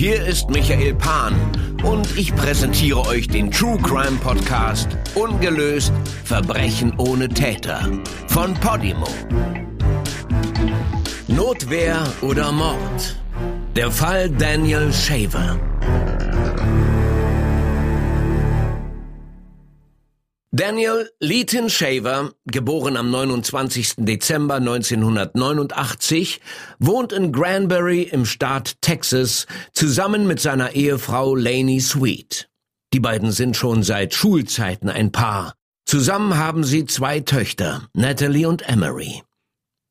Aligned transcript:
Hier 0.00 0.24
ist 0.24 0.48
Michael 0.48 0.94
Pan 0.94 1.34
und 1.84 2.16
ich 2.16 2.34
präsentiere 2.34 3.04
euch 3.04 3.28
den 3.28 3.50
True 3.50 3.76
Crime 3.82 4.16
Podcast 4.22 4.88
Ungelöst 5.14 5.92
Verbrechen 6.24 6.94
ohne 6.96 7.28
Täter 7.28 7.86
von 8.28 8.54
Podimo. 8.54 9.06
Notwehr 11.28 12.02
oder 12.22 12.50
Mord? 12.50 13.20
Der 13.76 13.90
Fall 13.90 14.30
Daniel 14.30 14.90
Shaver. 14.90 15.60
Daniel 20.52 21.08
Leighton 21.20 21.70
Shaver, 21.70 22.32
geboren 22.44 22.96
am 22.96 23.08
29. 23.08 23.94
Dezember 23.98 24.56
1989, 24.56 26.40
wohnt 26.80 27.12
in 27.12 27.30
Granbury 27.30 28.02
im 28.02 28.24
Staat 28.24 28.82
Texas 28.82 29.46
zusammen 29.74 30.26
mit 30.26 30.40
seiner 30.40 30.72
Ehefrau 30.72 31.36
Lainey 31.36 31.78
Sweet. 31.78 32.48
Die 32.92 32.98
beiden 32.98 33.30
sind 33.30 33.56
schon 33.56 33.84
seit 33.84 34.12
Schulzeiten 34.12 34.88
ein 34.88 35.12
Paar. 35.12 35.54
Zusammen 35.86 36.36
haben 36.36 36.64
sie 36.64 36.84
zwei 36.84 37.20
Töchter, 37.20 37.88
Natalie 37.94 38.46
und 38.46 38.68
Emery. 38.68 39.22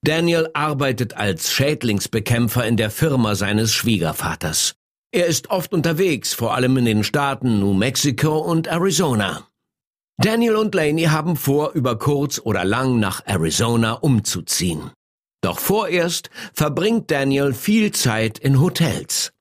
Daniel 0.03 0.49
arbeitet 0.53 1.15
als 1.15 1.53
Schädlingsbekämpfer 1.53 2.65
in 2.65 2.75
der 2.75 2.89
Firma 2.89 3.35
seines 3.35 3.71
Schwiegervaters. 3.71 4.75
Er 5.13 5.25
ist 5.25 5.51
oft 5.51 5.71
unterwegs, 5.73 6.33
vor 6.33 6.53
allem 6.53 6.75
in 6.75 6.85
den 6.85 7.05
Staaten 7.05 7.61
New 7.61 7.73
Mexico 7.73 8.39
und 8.39 8.67
Arizona. 8.67 9.48
Daniel 10.21 10.57
und 10.57 10.75
Laney 10.75 11.03
haben 11.03 11.37
vor, 11.37 11.71
über 11.71 11.97
kurz 11.97 12.41
oder 12.43 12.65
lang 12.65 12.99
nach 12.99 13.21
Arizona 13.25 13.93
umzuziehen. 13.93 14.91
Doch 15.39 15.59
vorerst 15.59 16.29
verbringt 16.53 17.09
Daniel 17.09 17.53
viel 17.53 17.93
Zeit 17.93 18.37
in 18.37 18.59
Hotels. 18.59 19.31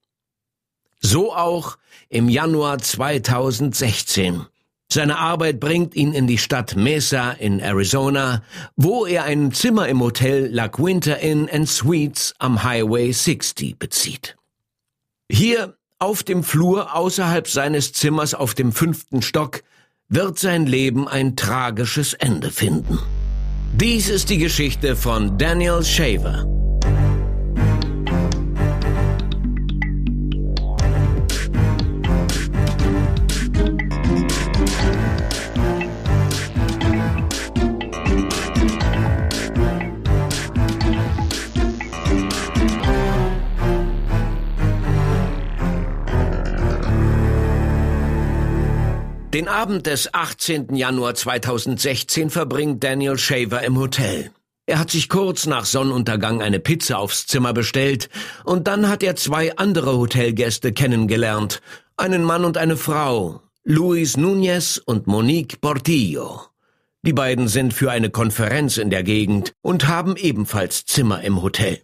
So 1.00 1.34
auch 1.34 1.78
im 2.08 2.28
Januar 2.28 2.78
2016. 2.78 4.46
Seine 4.88 5.18
Arbeit 5.18 5.58
bringt 5.58 5.96
ihn 5.96 6.12
in 6.12 6.28
die 6.28 6.38
Stadt 6.38 6.76
Mesa 6.76 7.32
in 7.32 7.58
Arizona, 7.58 8.44
wo 8.76 9.04
er 9.04 9.24
ein 9.24 9.50
Zimmer 9.50 9.88
im 9.88 10.00
Hotel 10.00 10.46
La 10.46 10.68
Quinta 10.68 11.14
Inn 11.14 11.50
and 11.50 11.68
Suites 11.68 12.34
am 12.38 12.62
Highway 12.62 13.10
60 13.10 13.80
bezieht. 13.80 14.36
Hier 15.28 15.76
auf 15.98 16.22
dem 16.22 16.44
Flur 16.44 16.94
außerhalb 16.94 17.48
seines 17.48 17.92
Zimmers 17.92 18.32
auf 18.32 18.54
dem 18.54 18.70
fünften 18.70 19.22
Stock 19.22 19.64
wird 20.10 20.38
sein 20.38 20.64
Leben 20.64 21.06
ein 21.06 21.36
tragisches 21.36 22.14
Ende 22.14 22.50
finden. 22.50 22.98
Dies 23.74 24.08
ist 24.08 24.30
die 24.30 24.38
Geschichte 24.38 24.96
von 24.96 25.36
Daniel 25.36 25.84
Shaver. 25.84 26.46
Den 49.38 49.46
Abend 49.46 49.86
des 49.86 50.12
18. 50.12 50.74
Januar 50.74 51.14
2016 51.14 52.28
verbringt 52.28 52.82
Daniel 52.82 53.16
Shaver 53.16 53.62
im 53.62 53.78
Hotel. 53.78 54.32
Er 54.66 54.80
hat 54.80 54.90
sich 54.90 55.08
kurz 55.08 55.46
nach 55.46 55.64
Sonnenuntergang 55.64 56.42
eine 56.42 56.58
Pizza 56.58 56.98
aufs 56.98 57.28
Zimmer 57.28 57.52
bestellt 57.52 58.08
und 58.42 58.66
dann 58.66 58.88
hat 58.88 59.04
er 59.04 59.14
zwei 59.14 59.56
andere 59.56 59.96
Hotelgäste 59.96 60.72
kennengelernt, 60.72 61.60
einen 61.96 62.24
Mann 62.24 62.44
und 62.44 62.56
eine 62.56 62.76
Frau, 62.76 63.40
Luis 63.62 64.18
Núñez 64.18 64.80
und 64.84 65.06
Monique 65.06 65.60
Portillo. 65.60 66.40
Die 67.02 67.12
beiden 67.12 67.46
sind 67.46 67.72
für 67.72 67.92
eine 67.92 68.10
Konferenz 68.10 68.76
in 68.76 68.90
der 68.90 69.04
Gegend 69.04 69.52
und 69.62 69.86
haben 69.86 70.16
ebenfalls 70.16 70.84
Zimmer 70.84 71.22
im 71.22 71.42
Hotel. 71.42 71.78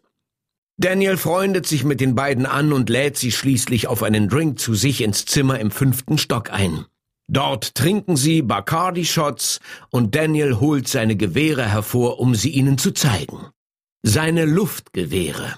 Daniel 0.77 1.17
freundet 1.17 1.69
sich 1.69 1.85
mit 1.85 2.01
den 2.01 2.17
beiden 2.17 2.47
an 2.47 2.73
und 2.73 2.91
lädt 2.91 3.17
sie 3.17 3.31
schließlich 3.31 3.87
auf 3.87 4.03
einen 4.03 4.29
Drink 4.29 4.59
zu 4.59 4.75
sich 4.75 5.03
ins 5.03 5.25
Zimmer 5.25 5.61
im 5.61 5.71
fünften 5.71 6.19
Stock 6.19 6.51
ein. 6.51 6.87
Dort 7.29 7.75
trinken 7.75 8.17
sie 8.17 8.43
Bacardi-Shots 8.43 9.61
und 9.91 10.15
Daniel 10.15 10.61
holt 10.61 10.89
seine 10.89 11.17
Gewehre 11.17 11.69
hervor, 11.69 12.21
um 12.21 12.35
sie 12.35 12.51
ihnen 12.51 12.79
zu 12.79 12.93
zeigen. 12.93 13.49
Seine 14.03 14.45
Luftgewehre. 14.45 15.57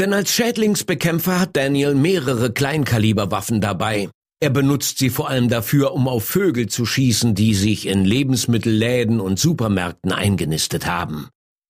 Denn 0.00 0.12
als 0.12 0.32
Schädlingsbekämpfer 0.32 1.38
hat 1.38 1.56
Daniel 1.56 1.94
mehrere 1.94 2.52
Kleinkaliberwaffen 2.52 3.60
dabei. 3.60 4.08
Er 4.40 4.50
benutzt 4.50 4.98
sie 4.98 5.10
vor 5.10 5.28
allem 5.28 5.48
dafür, 5.48 5.92
um 5.92 6.08
auf 6.08 6.24
Vögel 6.24 6.68
zu 6.68 6.84
schießen, 6.84 7.34
die 7.34 7.54
sich 7.54 7.86
in 7.86 8.04
Lebensmittelläden 8.04 9.20
und 9.20 9.38
Supermärkten 9.38 10.12
eingenistet 10.12 10.86
haben. 10.86 11.28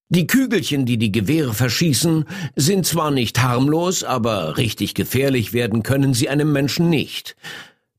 Die 0.08 0.26
Kügelchen, 0.26 0.86
die 0.86 0.96
die 0.96 1.12
Gewehre 1.12 1.54
verschießen, 1.54 2.24
sind 2.56 2.86
zwar 2.86 3.10
nicht 3.10 3.42
harmlos, 3.42 4.04
aber 4.04 4.56
richtig 4.56 4.94
gefährlich 4.94 5.52
werden 5.52 5.82
können 5.82 6.14
sie 6.14 6.28
einem 6.28 6.52
Menschen 6.52 6.88
nicht. 6.88 7.36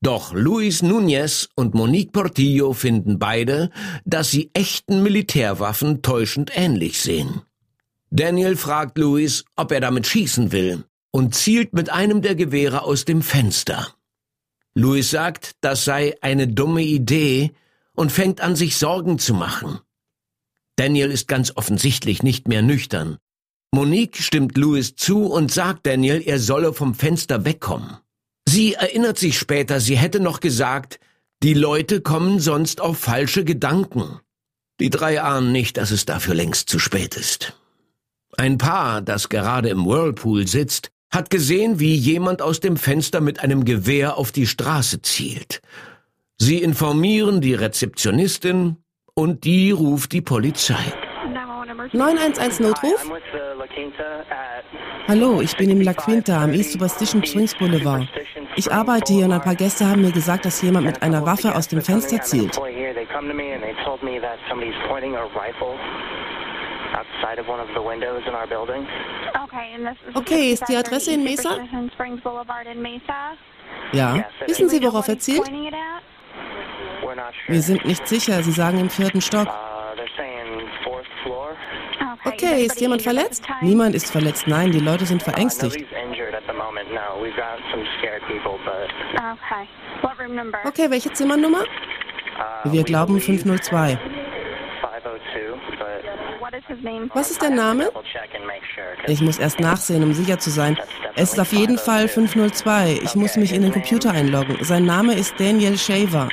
Doch 0.05 0.33
Luis 0.33 0.83
Núñez 0.83 1.49
und 1.55 1.73
Monique 1.73 2.11
Portillo 2.11 2.73
finden 2.73 3.17
beide, 3.17 3.71
dass 4.05 4.29
sie 4.29 4.51
echten 4.53 5.01
Militärwaffen 5.01 6.03
täuschend 6.03 6.51
ähnlich 6.53 7.01
sehen. 7.01 7.41
Daniel 8.11 8.55
fragt 8.55 8.99
Luis, 8.99 9.45
ob 9.55 9.71
er 9.71 9.79
damit 9.79 10.05
schießen 10.05 10.51
will, 10.51 10.83
und 11.09 11.33
zielt 11.33 11.73
mit 11.73 11.89
einem 11.89 12.21
der 12.21 12.35
Gewehre 12.35 12.83
aus 12.83 13.05
dem 13.05 13.23
Fenster. 13.23 13.95
Luis 14.75 15.09
sagt, 15.09 15.53
das 15.61 15.85
sei 15.85 16.13
eine 16.21 16.47
dumme 16.47 16.83
Idee 16.83 17.53
und 17.95 18.11
fängt 18.11 18.41
an, 18.41 18.55
sich 18.55 18.77
Sorgen 18.77 19.17
zu 19.17 19.33
machen. 19.33 19.79
Daniel 20.75 21.09
ist 21.09 21.27
ganz 21.27 21.53
offensichtlich 21.55 22.21
nicht 22.21 22.47
mehr 22.47 22.61
nüchtern. 22.61 23.17
Monique 23.71 24.17
stimmt 24.17 24.55
Louis 24.55 24.95
zu 24.95 25.25
und 25.25 25.51
sagt 25.51 25.87
Daniel, 25.87 26.21
er 26.23 26.37
solle 26.37 26.73
vom 26.73 26.93
Fenster 26.93 27.43
wegkommen. 27.43 28.04
Sie 28.55 28.75
erinnert 28.75 29.19
sich 29.19 29.37
später, 29.37 29.81
sie 29.81 29.97
hätte 29.97 30.21
noch 30.21 30.39
gesagt, 30.39 31.01
die 31.43 31.53
Leute 31.53 31.99
kommen 31.99 32.39
sonst 32.39 32.79
auf 32.79 32.97
falsche 32.97 33.43
Gedanken. 33.43 34.21
Die 34.79 34.89
drei 34.89 35.21
ahnen 35.21 35.51
nicht, 35.51 35.75
dass 35.75 35.91
es 35.91 36.05
dafür 36.05 36.35
längst 36.35 36.69
zu 36.69 36.79
spät 36.79 37.17
ist. 37.17 37.59
Ein 38.37 38.57
Paar, 38.57 39.01
das 39.01 39.27
gerade 39.27 39.67
im 39.67 39.85
Whirlpool 39.85 40.47
sitzt, 40.47 40.89
hat 41.11 41.29
gesehen, 41.29 41.81
wie 41.81 41.95
jemand 41.95 42.41
aus 42.41 42.61
dem 42.61 42.77
Fenster 42.77 43.19
mit 43.19 43.41
einem 43.41 43.65
Gewehr 43.65 44.15
auf 44.15 44.31
die 44.31 44.47
Straße 44.47 45.01
zielt. 45.01 45.61
Sie 46.37 46.61
informieren 46.61 47.41
die 47.41 47.55
Rezeptionistin 47.55 48.77
und 49.15 49.43
die 49.43 49.71
ruft 49.71 50.13
die 50.13 50.21
Polizei. 50.21 50.93
911 51.93 52.59
Notruf? 52.59 53.11
Hallo, 55.07 55.41
ich 55.41 55.55
bin 55.57 55.69
im 55.69 55.81
La 55.81 55.93
Quinta 55.93 56.43
am 56.43 56.53
East 56.53 56.73
Superstition 56.73 57.23
Springs 57.23 57.53
Boulevard. 57.55 58.07
Ich 58.55 58.71
arbeite 58.71 59.13
hier 59.13 59.25
und 59.25 59.33
ein 59.33 59.41
paar 59.41 59.55
Gäste 59.55 59.87
haben 59.87 60.01
mir 60.01 60.11
gesagt, 60.11 60.45
dass 60.45 60.61
jemand 60.61 60.85
mit 60.85 61.01
einer 61.03 61.25
Waffe 61.25 61.53
aus 61.55 61.67
dem 61.67 61.81
Fenster 61.81 62.21
zielt. 62.21 62.57
Okay, 70.13 70.51
ist 70.51 70.67
die 70.69 70.75
Adresse 70.75 71.11
in 71.11 71.23
Mesa? 71.23 71.57
Ja. 73.91 74.25
Wissen 74.47 74.69
Sie, 74.69 74.83
worauf 74.83 75.07
er 75.07 75.19
zielt? 75.19 75.43
Wir 77.47 77.61
sind 77.61 77.85
nicht 77.85 78.07
sicher. 78.07 78.41
Sie 78.43 78.51
sagen 78.51 78.79
im 78.79 78.89
vierten 78.89 79.21
Stock. 79.21 79.47
Okay, 82.25 82.65
ist 82.65 82.79
jemand 82.81 83.01
verletzt? 83.01 83.43
Niemand 83.61 83.95
ist 83.95 84.11
verletzt. 84.11 84.47
Nein, 84.47 84.71
die 84.71 84.79
Leute 84.79 85.05
sind 85.05 85.21
verängstigt. 85.21 85.85
Okay, 90.65 90.89
welche 90.89 91.13
Zimmernummer? 91.13 91.63
Wir 92.65 92.83
glauben 92.83 93.19
502. 93.19 93.97
Was 97.13 97.31
ist 97.31 97.41
der 97.41 97.49
Name? 97.49 97.89
Ich 99.07 99.21
muss 99.21 99.39
erst 99.39 99.59
nachsehen, 99.59 100.03
um 100.03 100.13
sicher 100.13 100.39
zu 100.39 100.49
sein. 100.49 100.77
Es 101.15 101.33
ist 101.33 101.39
auf 101.39 101.51
jeden 101.53 101.77
Fall 101.77 102.07
502. 102.07 102.99
Ich 103.03 103.15
muss 103.15 103.35
mich 103.37 103.53
in 103.53 103.61
den 103.61 103.71
Computer 103.71 104.11
einloggen. 104.11 104.57
Sein 104.61 104.85
Name 104.85 105.13
ist 105.13 105.39
Daniel 105.39 105.77
Shaver. 105.77 106.29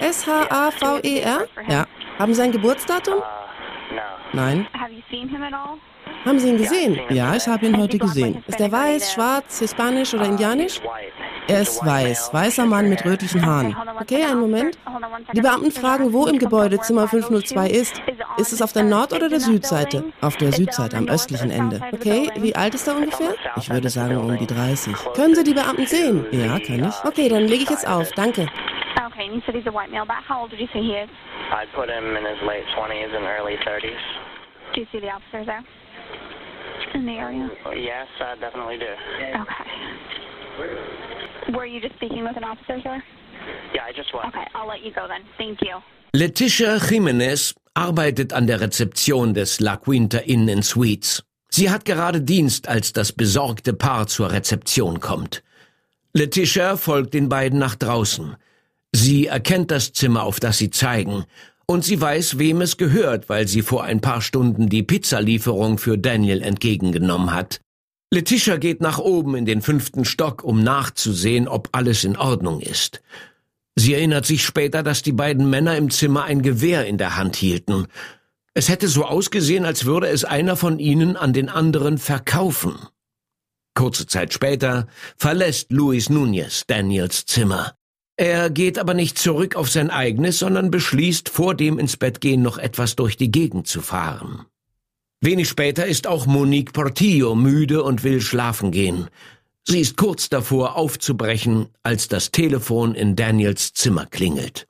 S-H-A-V-E-R? 0.00 1.46
Ja. 1.68 1.86
Haben 2.18 2.34
Sie 2.34 2.42
ein 2.42 2.52
Geburtsdatum? 2.52 3.22
Nein. 4.32 4.66
Haben 6.24 6.38
Sie 6.38 6.48
ihn 6.50 6.58
gesehen? 6.58 7.00
Ja, 7.10 7.34
ich 7.34 7.46
habe 7.46 7.66
ihn 7.66 7.76
heute 7.76 7.98
gesehen. 7.98 8.44
Ist 8.46 8.60
er 8.60 8.70
weiß, 8.70 9.12
schwarz, 9.12 9.58
hispanisch 9.58 10.14
oder 10.14 10.26
indianisch? 10.26 10.80
Er 11.48 11.62
ist 11.62 11.84
weiß, 11.84 12.32
weißer 12.32 12.64
Mann 12.64 12.88
mit 12.88 13.04
rötlichen 13.04 13.44
Haaren. 13.44 13.76
Okay, 14.00 14.24
einen 14.24 14.40
Moment. 14.40 14.78
Die 15.34 15.40
Beamten 15.40 15.72
fragen, 15.72 16.12
wo 16.12 16.26
im 16.26 16.38
Gebäude 16.38 16.78
Zimmer 16.78 17.08
502 17.08 17.66
ist. 17.68 18.00
Ist 18.36 18.52
es 18.52 18.62
auf 18.62 18.72
der 18.72 18.84
Nord- 18.84 19.12
oder 19.12 19.28
der 19.28 19.40
Südseite? 19.40 20.04
Auf 20.20 20.36
der 20.36 20.52
Südseite, 20.52 20.96
am 20.96 21.08
östlichen 21.08 21.50
Ende. 21.50 21.80
Okay, 21.92 22.30
wie 22.36 22.54
alt 22.54 22.74
ist 22.74 22.86
er 22.86 22.96
ungefähr? 22.96 23.34
Ich 23.56 23.68
würde 23.68 23.88
sagen 23.88 24.16
um 24.16 24.38
die 24.38 24.46
30. 24.46 24.94
Können 25.14 25.34
Sie 25.34 25.42
die 25.42 25.54
Beamten 25.54 25.86
sehen? 25.86 26.24
Ja, 26.30 26.60
kann 26.60 26.88
ich. 26.88 27.04
Okay, 27.04 27.28
dann 27.28 27.42
lege 27.42 27.64
ich 27.64 27.70
jetzt 27.70 27.88
auf. 27.88 28.10
Danke. 28.12 28.46
Okay, 29.06 29.26
and 29.26 29.34
you 29.34 29.42
said 29.44 29.54
he's 29.54 29.66
a 29.66 29.72
white 29.72 29.90
male. 29.90 30.02
About 30.02 30.22
how 30.28 30.42
old 30.42 30.50
did 30.50 30.60
you 30.60 30.68
say 30.72 30.80
he 30.80 30.94
is? 30.94 31.10
I'd 31.50 31.68
put 31.74 31.90
him 31.90 32.16
in 32.16 32.24
his 32.24 32.40
late 32.46 32.64
20s 32.76 33.14
and 33.14 33.26
early 33.26 33.56
30s. 33.66 33.98
Do 34.74 34.80
you 34.80 34.86
see 34.90 35.00
the 35.00 35.10
officers 35.10 35.46
there? 35.46 35.62
In 36.94 37.06
the 37.06 37.12
area? 37.12 37.48
Yes, 37.74 38.06
I 38.20 38.36
definitely 38.38 38.78
do. 38.78 38.94
Okay. 39.40 39.66
Were 41.56 41.66
you 41.66 41.80
just 41.80 41.94
speaking 41.96 42.22
with 42.24 42.36
an 42.36 42.44
officer, 42.44 42.80
sir? 42.82 43.02
Yeah, 43.74 43.84
I 43.84 43.92
just 43.92 44.12
was. 44.12 44.26
Okay, 44.28 44.46
I'll 44.54 44.68
let 44.68 44.82
you 44.82 44.92
go 44.92 45.08
then. 45.08 45.22
Thank 45.38 45.62
you. 45.62 45.80
Letitia 46.12 46.78
Jimenez 46.78 47.54
arbeitet 47.74 48.32
an 48.34 48.46
der 48.46 48.60
Rezeption 48.60 49.32
des 49.32 49.60
La 49.60 49.76
Quinta 49.76 50.18
Inn 50.18 50.48
in 50.48 50.62
Suites. 50.62 51.22
Sie 51.48 51.70
hat 51.70 51.84
gerade 51.84 52.20
Dienst, 52.20 52.68
als 52.68 52.92
das 52.92 53.12
besorgte 53.12 53.72
Paar 53.72 54.06
zur 54.06 54.30
Rezeption 54.30 55.00
kommt. 55.00 55.42
Letitia 56.12 56.76
folgt 56.76 57.14
den 57.14 57.28
beiden 57.28 57.58
nach 57.58 57.74
draußen. 57.74 58.36
Sie 58.92 59.26
erkennt 59.26 59.70
das 59.70 59.92
Zimmer, 59.94 60.24
auf 60.24 60.38
das 60.40 60.58
sie 60.58 60.70
zeigen, 60.70 61.24
und 61.66 61.84
sie 61.84 62.00
weiß, 62.00 62.38
wem 62.38 62.60
es 62.60 62.76
gehört, 62.76 63.28
weil 63.28 63.48
sie 63.48 63.62
vor 63.62 63.84
ein 63.84 64.00
paar 64.00 64.20
Stunden 64.20 64.68
die 64.68 64.82
Pizzalieferung 64.82 65.78
für 65.78 65.98
Daniel 65.98 66.42
entgegengenommen 66.42 67.32
hat. 67.32 67.60
Letitia 68.12 68.58
geht 68.58 68.80
nach 68.82 68.98
oben 68.98 69.34
in 69.36 69.46
den 69.46 69.62
fünften 69.62 70.04
Stock, 70.04 70.44
um 70.44 70.62
nachzusehen, 70.62 71.48
ob 71.48 71.70
alles 71.72 72.04
in 72.04 72.16
Ordnung 72.16 72.60
ist. 72.60 73.00
Sie 73.74 73.94
erinnert 73.94 74.26
sich 74.26 74.44
später, 74.44 74.82
dass 74.82 75.02
die 75.02 75.12
beiden 75.12 75.48
Männer 75.48 75.76
im 75.78 75.90
Zimmer 75.90 76.24
ein 76.24 76.42
Gewehr 76.42 76.86
in 76.86 76.98
der 76.98 77.16
Hand 77.16 77.36
hielten. 77.36 77.86
Es 78.52 78.68
hätte 78.68 78.88
so 78.88 79.06
ausgesehen, 79.06 79.64
als 79.64 79.86
würde 79.86 80.08
es 80.08 80.24
einer 80.24 80.56
von 80.56 80.78
ihnen 80.78 81.16
an 81.16 81.32
den 81.32 81.48
anderen 81.48 81.96
verkaufen. 81.96 82.76
Kurze 83.74 84.06
Zeit 84.06 84.34
später 84.34 84.88
verlässt 85.16 85.72
Luis 85.72 86.10
Nunez 86.10 86.64
Daniels 86.66 87.24
Zimmer. 87.24 87.74
Er 88.16 88.50
geht 88.50 88.78
aber 88.78 88.94
nicht 88.94 89.18
zurück 89.18 89.56
auf 89.56 89.70
sein 89.70 89.90
eigenes, 89.90 90.38
sondern 90.38 90.70
beschließt, 90.70 91.28
vor 91.28 91.54
dem 91.54 91.78
ins 91.78 91.96
Bett 91.96 92.20
gehen 92.20 92.42
noch 92.42 92.58
etwas 92.58 92.94
durch 92.96 93.16
die 93.16 93.30
Gegend 93.30 93.66
zu 93.66 93.80
fahren. 93.80 94.46
Wenig 95.20 95.48
später 95.48 95.86
ist 95.86 96.06
auch 96.06 96.26
Monique 96.26 96.72
Portillo 96.72 97.34
müde 97.34 97.82
und 97.84 98.02
will 98.04 98.20
schlafen 98.20 98.70
gehen. 98.70 99.08
Sie 99.64 99.80
ist 99.80 99.96
kurz 99.96 100.28
davor 100.28 100.76
aufzubrechen, 100.76 101.68
als 101.84 102.08
das 102.08 102.32
Telefon 102.32 102.94
in 102.94 103.14
Daniels 103.14 103.72
Zimmer 103.72 104.06
klingelt. 104.06 104.66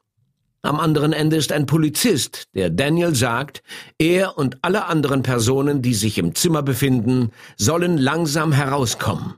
Am 0.61 0.79
anderen 0.79 1.13
Ende 1.13 1.37
ist 1.37 1.51
ein 1.51 1.67
Polizist, 1.67 2.49
der 2.55 2.71
Daniel 2.71 3.15
sagt, 3.15 3.63
er 3.99 4.39
und 4.39 4.59
alle 4.63 4.85
anderen 4.85 5.23
Personen, 5.23 5.83
die 5.83 5.95
sich 5.95 6.19
im 6.19 6.35
Zimmer 6.37 6.63
befinden, 6.63 7.33
sollen 7.57 7.99
langsam 7.99 8.53
herauskommen. 8.53 9.35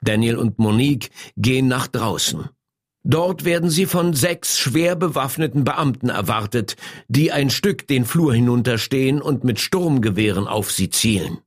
Daniel 0.00 0.36
und 0.36 0.58
Monique 0.58 1.10
gehen 1.36 1.66
nach 1.66 1.88
draußen. 1.88 2.48
Dort 3.04 3.44
werden 3.44 3.70
sie 3.70 3.86
von 3.86 4.12
sechs 4.12 4.58
schwer 4.58 4.96
bewaffneten 4.96 5.64
Beamten 5.64 6.08
erwartet, 6.08 6.76
die 7.08 7.32
ein 7.32 7.50
Stück 7.50 7.86
den 7.86 8.04
Flur 8.04 8.34
hinunterstehen 8.34 9.22
und 9.22 9.44
mit 9.44 9.60
Sturmgewehren 9.60 10.46
auf 10.46 10.70
sie 10.70 10.90
zielen. 10.90 11.38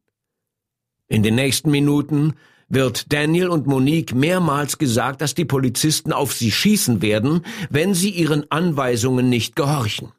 In 1.07 1.23
den 1.23 1.35
nächsten 1.35 1.71
Minuten 1.71 2.35
wird 2.69 3.11
Daniel 3.11 3.49
und 3.49 3.67
Monique 3.67 4.15
mehrmals 4.15 4.77
gesagt, 4.77 5.21
dass 5.21 5.35
die 5.35 5.45
Polizisten 5.45 6.13
auf 6.13 6.33
sie 6.33 6.51
schießen 6.51 7.01
werden, 7.01 7.45
wenn 7.69 7.93
sie 7.93 8.09
ihren 8.09 8.49
Anweisungen 8.49 9.29
nicht 9.29 9.57
gehorchen. 9.57 10.13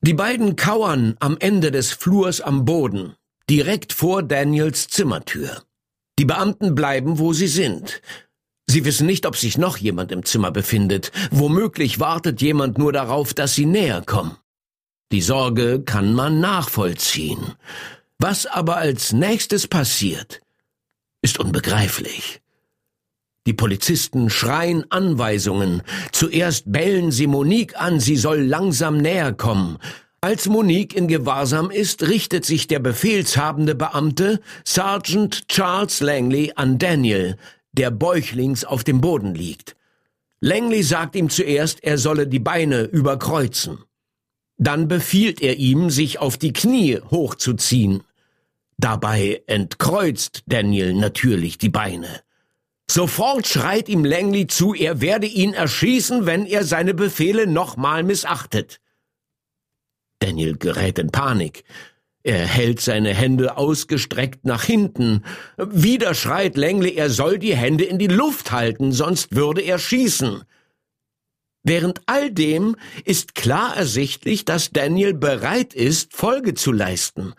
Die 0.00 0.14
beiden 0.14 0.56
kauern 0.56 1.14
am 1.20 1.36
Ende 1.38 1.70
des 1.70 1.92
Flurs 1.92 2.40
am 2.40 2.64
Boden, 2.64 3.14
direkt 3.48 3.92
vor 3.92 4.24
Daniels 4.24 4.88
Zimmertür. 4.88 5.62
Die 6.18 6.24
Beamten 6.24 6.74
bleiben, 6.74 7.20
wo 7.20 7.32
sie 7.32 7.46
sind, 7.46 8.02
Sie 8.72 8.86
wissen 8.86 9.06
nicht, 9.06 9.26
ob 9.26 9.36
sich 9.36 9.58
noch 9.58 9.76
jemand 9.76 10.12
im 10.12 10.24
Zimmer 10.24 10.50
befindet. 10.50 11.12
Womöglich 11.30 12.00
wartet 12.00 12.40
jemand 12.40 12.78
nur 12.78 12.90
darauf, 12.90 13.34
dass 13.34 13.54
sie 13.54 13.66
näher 13.66 14.00
kommen. 14.00 14.38
Die 15.12 15.20
Sorge 15.20 15.82
kann 15.82 16.14
man 16.14 16.40
nachvollziehen. 16.40 17.52
Was 18.18 18.46
aber 18.46 18.78
als 18.78 19.12
nächstes 19.12 19.68
passiert, 19.68 20.40
ist 21.20 21.38
unbegreiflich. 21.38 22.40
Die 23.46 23.52
Polizisten 23.52 24.30
schreien 24.30 24.90
Anweisungen. 24.90 25.82
Zuerst 26.10 26.72
bellen 26.72 27.12
sie 27.12 27.26
Monique 27.26 27.76
an, 27.78 28.00
sie 28.00 28.16
soll 28.16 28.40
langsam 28.40 28.96
näher 28.96 29.34
kommen. 29.34 29.76
Als 30.22 30.48
Monique 30.48 30.94
in 30.94 31.08
Gewahrsam 31.08 31.70
ist, 31.70 32.04
richtet 32.04 32.46
sich 32.46 32.68
der 32.68 32.78
befehlshabende 32.78 33.74
Beamte 33.74 34.40
Sergeant 34.64 35.46
Charles 35.48 36.00
Langley 36.00 36.52
an 36.56 36.78
Daniel, 36.78 37.36
der 37.72 37.90
bäuchlings 37.90 38.64
auf 38.64 38.84
dem 38.84 39.00
Boden 39.00 39.34
liegt. 39.34 39.76
Langley 40.40 40.82
sagt 40.82 41.16
ihm 41.16 41.30
zuerst, 41.30 41.82
er 41.84 41.98
solle 41.98 42.26
die 42.26 42.40
Beine 42.40 42.82
überkreuzen. 42.82 43.78
Dann 44.56 44.88
befiehlt 44.88 45.40
er 45.40 45.56
ihm, 45.56 45.90
sich 45.90 46.18
auf 46.18 46.36
die 46.36 46.52
Knie 46.52 47.00
hochzuziehen. 47.10 48.02
Dabei 48.76 49.42
entkreuzt 49.46 50.42
Daniel 50.46 50.94
natürlich 50.94 51.58
die 51.58 51.68
Beine. 51.68 52.22
Sofort 52.90 53.46
schreit 53.46 53.88
ihm 53.88 54.04
Langley 54.04 54.48
zu, 54.48 54.74
er 54.74 55.00
werde 55.00 55.26
ihn 55.26 55.54
erschießen, 55.54 56.26
wenn 56.26 56.46
er 56.46 56.64
seine 56.64 56.94
Befehle 56.94 57.46
nochmal 57.46 58.02
missachtet. 58.02 58.80
Daniel 60.18 60.56
gerät 60.56 60.98
in 60.98 61.10
Panik. 61.10 61.64
Er 62.24 62.46
hält 62.46 62.80
seine 62.80 63.12
Hände 63.14 63.56
ausgestreckt 63.56 64.44
nach 64.44 64.62
hinten. 64.62 65.24
Wieder 65.56 66.14
schreit 66.14 66.56
Langley, 66.56 66.94
er 66.94 67.10
soll 67.10 67.38
die 67.38 67.56
Hände 67.56 67.84
in 67.84 67.98
die 67.98 68.06
Luft 68.06 68.52
halten, 68.52 68.92
sonst 68.92 69.34
würde 69.34 69.60
er 69.60 69.78
schießen. 69.78 70.44
Während 71.64 72.00
all 72.06 72.30
dem 72.30 72.76
ist 73.04 73.34
klar 73.34 73.76
ersichtlich, 73.76 74.44
dass 74.44 74.70
Daniel 74.70 75.14
bereit 75.14 75.74
ist, 75.74 76.12
Folge 76.12 76.54
zu 76.54 76.72
leisten. 76.72 77.34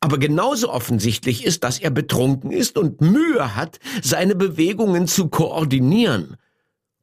Aber 0.00 0.18
genauso 0.18 0.70
offensichtlich 0.70 1.44
ist, 1.44 1.64
dass 1.64 1.80
er 1.80 1.90
betrunken 1.90 2.52
ist 2.52 2.78
und 2.78 3.00
Mühe 3.00 3.56
hat, 3.56 3.80
seine 4.02 4.36
Bewegungen 4.36 5.08
zu 5.08 5.28
koordinieren. 5.28 6.36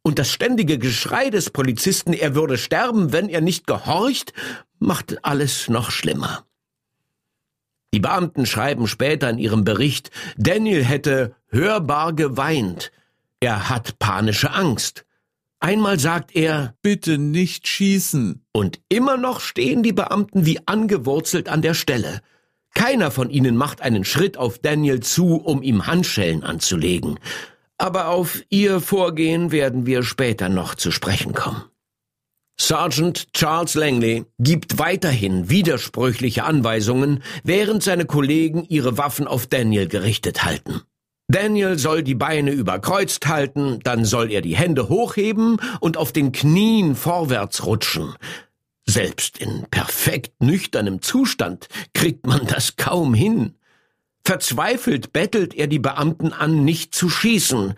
Und 0.01 0.19
das 0.19 0.29
ständige 0.29 0.77
Geschrei 0.77 1.29
des 1.29 1.49
Polizisten, 1.49 2.13
er 2.13 2.35
würde 2.35 2.57
sterben, 2.57 3.11
wenn 3.11 3.27
er 3.27 3.41
nicht 3.41 3.67
gehorcht, 3.67 4.33
macht 4.79 5.25
alles 5.25 5.67
noch 5.67 5.91
schlimmer. 5.91 6.45
Die 7.95 8.01
Beamten 8.01 8.45
schreiben 8.45 8.87
später 8.87 9.29
in 9.29 9.37
ihrem 9.37 9.63
Bericht, 9.63 10.11
Daniel 10.35 10.83
hätte 10.83 11.33
hörbar 11.47 12.11
geweint. 12.11 12.91
Er 13.39 13.69
hat 13.69 13.99
panische 13.99 14.51
Angst. 14.51 15.05
Einmal 15.61 15.97
sagt 15.97 16.35
er, 16.35 16.75
bitte 16.81 17.17
nicht 17.17 17.69
schießen. 17.69 18.43
Und 18.51 18.81
immer 18.89 19.15
noch 19.15 19.39
stehen 19.39 19.81
die 19.81 19.93
Beamten 19.93 20.45
wie 20.45 20.59
angewurzelt 20.67 21.47
an 21.47 21.61
der 21.61 21.73
Stelle. 21.73 22.19
Keiner 22.73 23.11
von 23.11 23.29
ihnen 23.29 23.55
macht 23.55 23.81
einen 23.81 24.03
Schritt 24.03 24.35
auf 24.35 24.59
Daniel 24.59 24.99
zu, 24.99 25.37
um 25.37 25.63
ihm 25.63 25.87
Handschellen 25.87 26.43
anzulegen. 26.43 27.17
Aber 27.77 28.09
auf 28.09 28.43
ihr 28.49 28.81
Vorgehen 28.81 29.53
werden 29.53 29.85
wir 29.85 30.03
später 30.03 30.49
noch 30.49 30.75
zu 30.75 30.91
sprechen 30.91 31.31
kommen. 31.31 31.63
Sergeant 32.57 33.33
Charles 33.33 33.75
Langley 33.75 34.25
gibt 34.39 34.79
weiterhin 34.79 35.49
widersprüchliche 35.49 36.45
Anweisungen, 36.45 37.21
während 37.43 37.83
seine 37.83 38.05
Kollegen 38.05 38.63
ihre 38.63 38.97
Waffen 38.97 39.27
auf 39.27 39.47
Daniel 39.47 39.87
gerichtet 39.87 40.43
halten. 40.43 40.81
Daniel 41.27 41.77
soll 41.77 42.03
die 42.03 42.15
Beine 42.15 42.51
überkreuzt 42.51 43.27
halten, 43.27 43.79
dann 43.83 44.05
soll 44.05 44.31
er 44.31 44.41
die 44.41 44.55
Hände 44.55 44.89
hochheben 44.89 45.57
und 45.79 45.97
auf 45.97 46.11
den 46.11 46.31
Knien 46.31 46.95
vorwärts 46.95 47.65
rutschen. 47.65 48.13
Selbst 48.85 49.39
in 49.39 49.65
perfekt 49.69 50.41
nüchternem 50.41 51.01
Zustand 51.01 51.67
kriegt 51.93 52.25
man 52.27 52.45
das 52.45 52.77
kaum 52.77 53.13
hin. 53.13 53.55
Verzweifelt 54.23 55.11
bettelt 55.11 55.55
er 55.55 55.67
die 55.67 55.79
Beamten 55.79 56.31
an, 56.31 56.63
nicht 56.63 56.95
zu 56.95 57.09
schießen, 57.09 57.73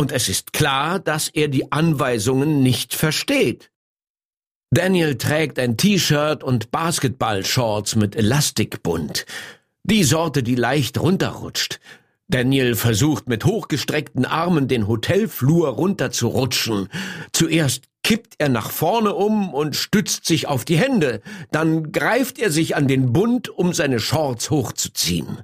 und 0.00 0.12
es 0.12 0.30
ist 0.30 0.54
klar, 0.54 0.98
dass 0.98 1.28
er 1.28 1.48
die 1.48 1.72
Anweisungen 1.72 2.62
nicht 2.62 2.94
versteht. 2.94 3.69
Daniel 4.72 5.18
trägt 5.18 5.58
ein 5.58 5.76
T-Shirt 5.76 6.44
und 6.44 6.70
Basketballshorts 6.70 7.96
mit 7.96 8.14
Elastikbund. 8.14 9.26
Die 9.82 10.04
Sorte, 10.04 10.44
die 10.44 10.54
leicht 10.54 11.00
runterrutscht. 11.00 11.80
Daniel 12.28 12.76
versucht 12.76 13.28
mit 13.28 13.44
hochgestreckten 13.44 14.24
Armen 14.24 14.68
den 14.68 14.86
Hotelflur 14.86 15.70
runterzurutschen. 15.70 16.88
Zuerst 17.32 17.86
kippt 18.04 18.36
er 18.38 18.48
nach 18.48 18.70
vorne 18.70 19.12
um 19.14 19.52
und 19.52 19.74
stützt 19.74 20.26
sich 20.26 20.46
auf 20.46 20.64
die 20.64 20.78
Hände. 20.78 21.20
Dann 21.50 21.90
greift 21.90 22.38
er 22.38 22.52
sich 22.52 22.76
an 22.76 22.86
den 22.86 23.12
Bund, 23.12 23.48
um 23.48 23.72
seine 23.72 23.98
Shorts 23.98 24.50
hochzuziehen. 24.50 25.42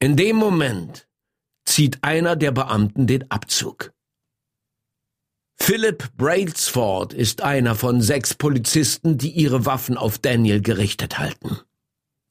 In 0.00 0.16
dem 0.16 0.36
Moment 0.36 1.08
zieht 1.64 1.98
einer 2.02 2.36
der 2.36 2.52
Beamten 2.52 3.06
den 3.06 3.30
Abzug. 3.30 3.92
Philip 5.62 6.10
Brailsford 6.16 7.12
ist 7.12 7.42
einer 7.42 7.74
von 7.74 8.00
sechs 8.00 8.34
Polizisten, 8.34 9.18
die 9.18 9.30
ihre 9.30 9.66
Waffen 9.66 9.96
auf 9.96 10.18
Daniel 10.18 10.60
gerichtet 10.62 11.18
halten. 11.18 11.58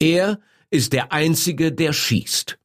Er 0.01 0.39
ist 0.71 0.93
der 0.93 1.13
Einzige, 1.13 1.71
der 1.71 1.93
schießt. 1.93 2.57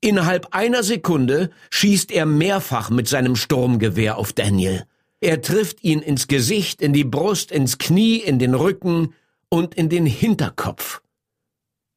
Innerhalb 0.00 0.54
einer 0.54 0.82
Sekunde 0.82 1.50
schießt 1.70 2.12
er 2.12 2.26
mehrfach 2.26 2.90
mit 2.90 3.08
seinem 3.08 3.34
Sturmgewehr 3.34 4.18
auf 4.18 4.32
Daniel. 4.32 4.84
Er 5.20 5.40
trifft 5.40 5.82
ihn 5.82 6.00
ins 6.00 6.28
Gesicht, 6.28 6.82
in 6.82 6.92
die 6.92 7.04
Brust, 7.04 7.50
ins 7.50 7.78
Knie, 7.78 8.18
in 8.18 8.38
den 8.38 8.54
Rücken 8.54 9.14
und 9.48 9.74
in 9.74 9.88
den 9.88 10.04
Hinterkopf. 10.04 11.00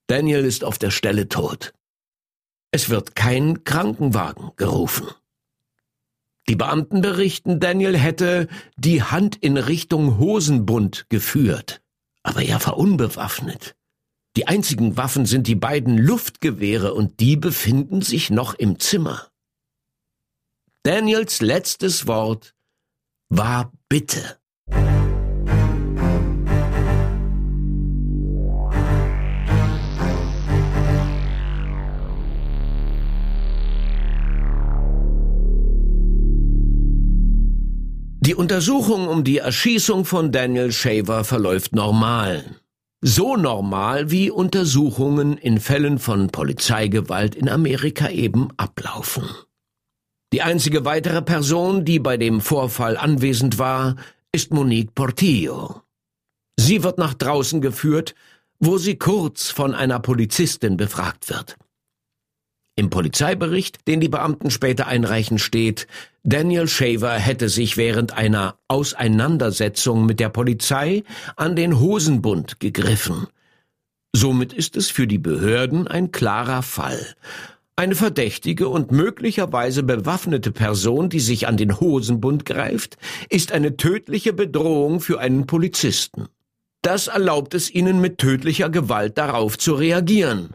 Daniel 0.08 0.46
ist 0.46 0.64
auf 0.64 0.78
der 0.78 0.92
Stelle 0.92 1.28
tot. 1.28 1.74
Es 2.72 2.90
wird 2.90 3.16
kein 3.16 3.66
Krankenwagen 3.66 4.52
gerufen. 4.56 5.08
Die 6.50 6.56
Beamten 6.56 7.01
berichten, 7.01 7.60
Daniel 7.60 7.98
hätte 7.98 8.48
die 8.77 9.04
Hand 9.04 9.36
in 9.36 9.58
Richtung 9.58 10.18
Hosenbund 10.18 11.06
geführt, 11.10 11.82
aber 12.24 12.42
er 12.42 12.66
war 12.66 12.77
unbewaffnet. 12.77 13.75
Die 14.38 14.48
einzigen 14.48 14.98
Waffen 14.98 15.25
sind 15.25 15.48
die 15.48 15.56
beiden 15.56 15.98
Luftgewehre 15.98 16.94
und 16.94 17.20
die 17.20 17.36
befinden 17.36 18.01
sich 18.01 18.30
noch 18.30 18.54
im 18.54 18.80
Zimmer. 18.80 19.30
Daniels 20.84 21.42
letztes 21.42 22.08
Wort 22.08 22.54
war 23.30 23.74
Bitte. 23.89 24.37
Die 38.27 38.36
Untersuchung 38.36 39.07
um 39.07 39.24
die 39.24 39.38
Erschießung 39.38 40.03
von 40.03 40.34
Daniel 40.34 40.74
Shaver 40.74 41.24
verläuft 41.24 41.74
normal. 41.74 42.57
So 43.00 43.38
normal, 43.38 44.12
wie 44.12 44.29
Untersuchungen 44.29 45.38
in 45.38 45.62
Fällen 45.62 45.98
von 45.98 46.27
Polizeigewalt 46.27 47.36
in 47.36 47.48
Amerika 47.48 48.10
eben 48.10 48.50
ablaufen. 48.57 49.29
Die 50.34 50.41
einzige 50.41 50.84
weitere 50.84 51.22
Person, 51.22 51.86
die 51.86 52.00
bei 52.00 52.17
dem 52.17 52.41
Vorfall 52.41 52.98
anwesend 52.98 53.60
war, 53.60 53.96
ist 54.34 54.51
Monique 54.51 54.93
Portillo. 54.93 55.84
Sie 56.60 56.84
wird 56.84 56.98
nach 56.98 57.13
draußen 57.13 57.62
geführt, 57.62 58.13
wo 58.60 58.77
sie 58.77 58.98
kurz 58.98 59.51
von 59.51 59.74
einer 59.74 60.01
Polizistin 60.01 60.75
befragt 60.75 61.29
wird. 61.29 61.55
Im 62.79 62.91
Polizeibericht, 62.91 63.88
den 63.88 64.00
die 64.00 64.07
Beamten 64.07 64.51
später 64.51 64.86
einreichen, 64.86 65.39
steht, 65.39 65.88
Daniel 66.24 66.67
Shaver 66.67 67.13
hätte 67.13 67.50
sich 67.50 67.75
während 67.75 68.15
einer 68.15 68.60
Auseinandersetzung 68.67 70.05
mit 70.05 70.19
der 70.19 70.29
Polizei 70.29 71.03
an 71.38 71.55
den 71.55 71.79
Hosenbund 71.79 72.60
gegriffen. 72.60 73.25
Somit 74.15 74.53
ist 74.53 74.77
es 74.77 74.91
für 74.91 75.07
die 75.07 75.17
Behörden 75.17 75.88
ein 75.88 76.12
klarer 76.12 76.62
Fall. 76.62 77.03
Eine 77.75 77.96
verdächtige 77.96 78.67
und 78.67 78.91
möglicherweise 78.91 79.81
bewaffnete 79.81 80.51
Person, 80.51 81.10
die 81.10 81.19
sich 81.19 81.48
an 81.48 81.57
den 81.57 81.79
Hosenbund 81.79 82.46
greift, 82.46 82.98
ist 83.29 83.51
eine 83.53 83.75
tödliche 83.75 84.34
Bedrohung 84.34 85.00
für 85.00 85.19
einen 85.19 85.48
Polizisten. 85.48 86.27
Das 86.84 87.07
erlaubt 87.07 87.55
es 87.55 87.74
ihnen 87.74 88.01
mit 88.01 88.19
tödlicher 88.19 88.69
Gewalt 88.69 89.17
darauf 89.17 89.57
zu 89.57 89.74
reagieren. 89.74 90.51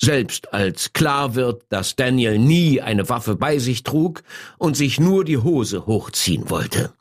Selbst 0.00 0.52
als 0.52 0.92
klar 0.92 1.34
wird, 1.34 1.64
dass 1.68 1.96
Daniel 1.96 2.38
nie 2.38 2.80
eine 2.80 3.08
Waffe 3.08 3.36
bei 3.36 3.58
sich 3.58 3.82
trug 3.84 4.22
und 4.58 4.76
sich 4.76 4.98
nur 4.98 5.24
die 5.24 5.38
Hose 5.38 5.86
hochziehen 5.86 6.50
wollte. 6.50 6.92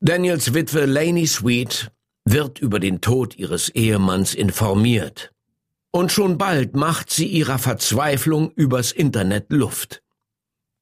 Daniels 0.00 0.54
Witwe 0.54 0.86
Laney 0.86 1.26
Sweet 1.26 1.90
wird 2.24 2.58
über 2.58 2.80
den 2.80 3.00
Tod 3.00 3.36
ihres 3.36 3.68
Ehemanns 3.68 4.34
informiert. 4.34 5.32
Und 5.90 6.10
schon 6.10 6.38
bald 6.38 6.74
macht 6.74 7.10
sie 7.10 7.26
ihrer 7.26 7.58
Verzweiflung 7.58 8.50
übers 8.50 8.92
Internet 8.92 9.52
Luft. 9.52 10.02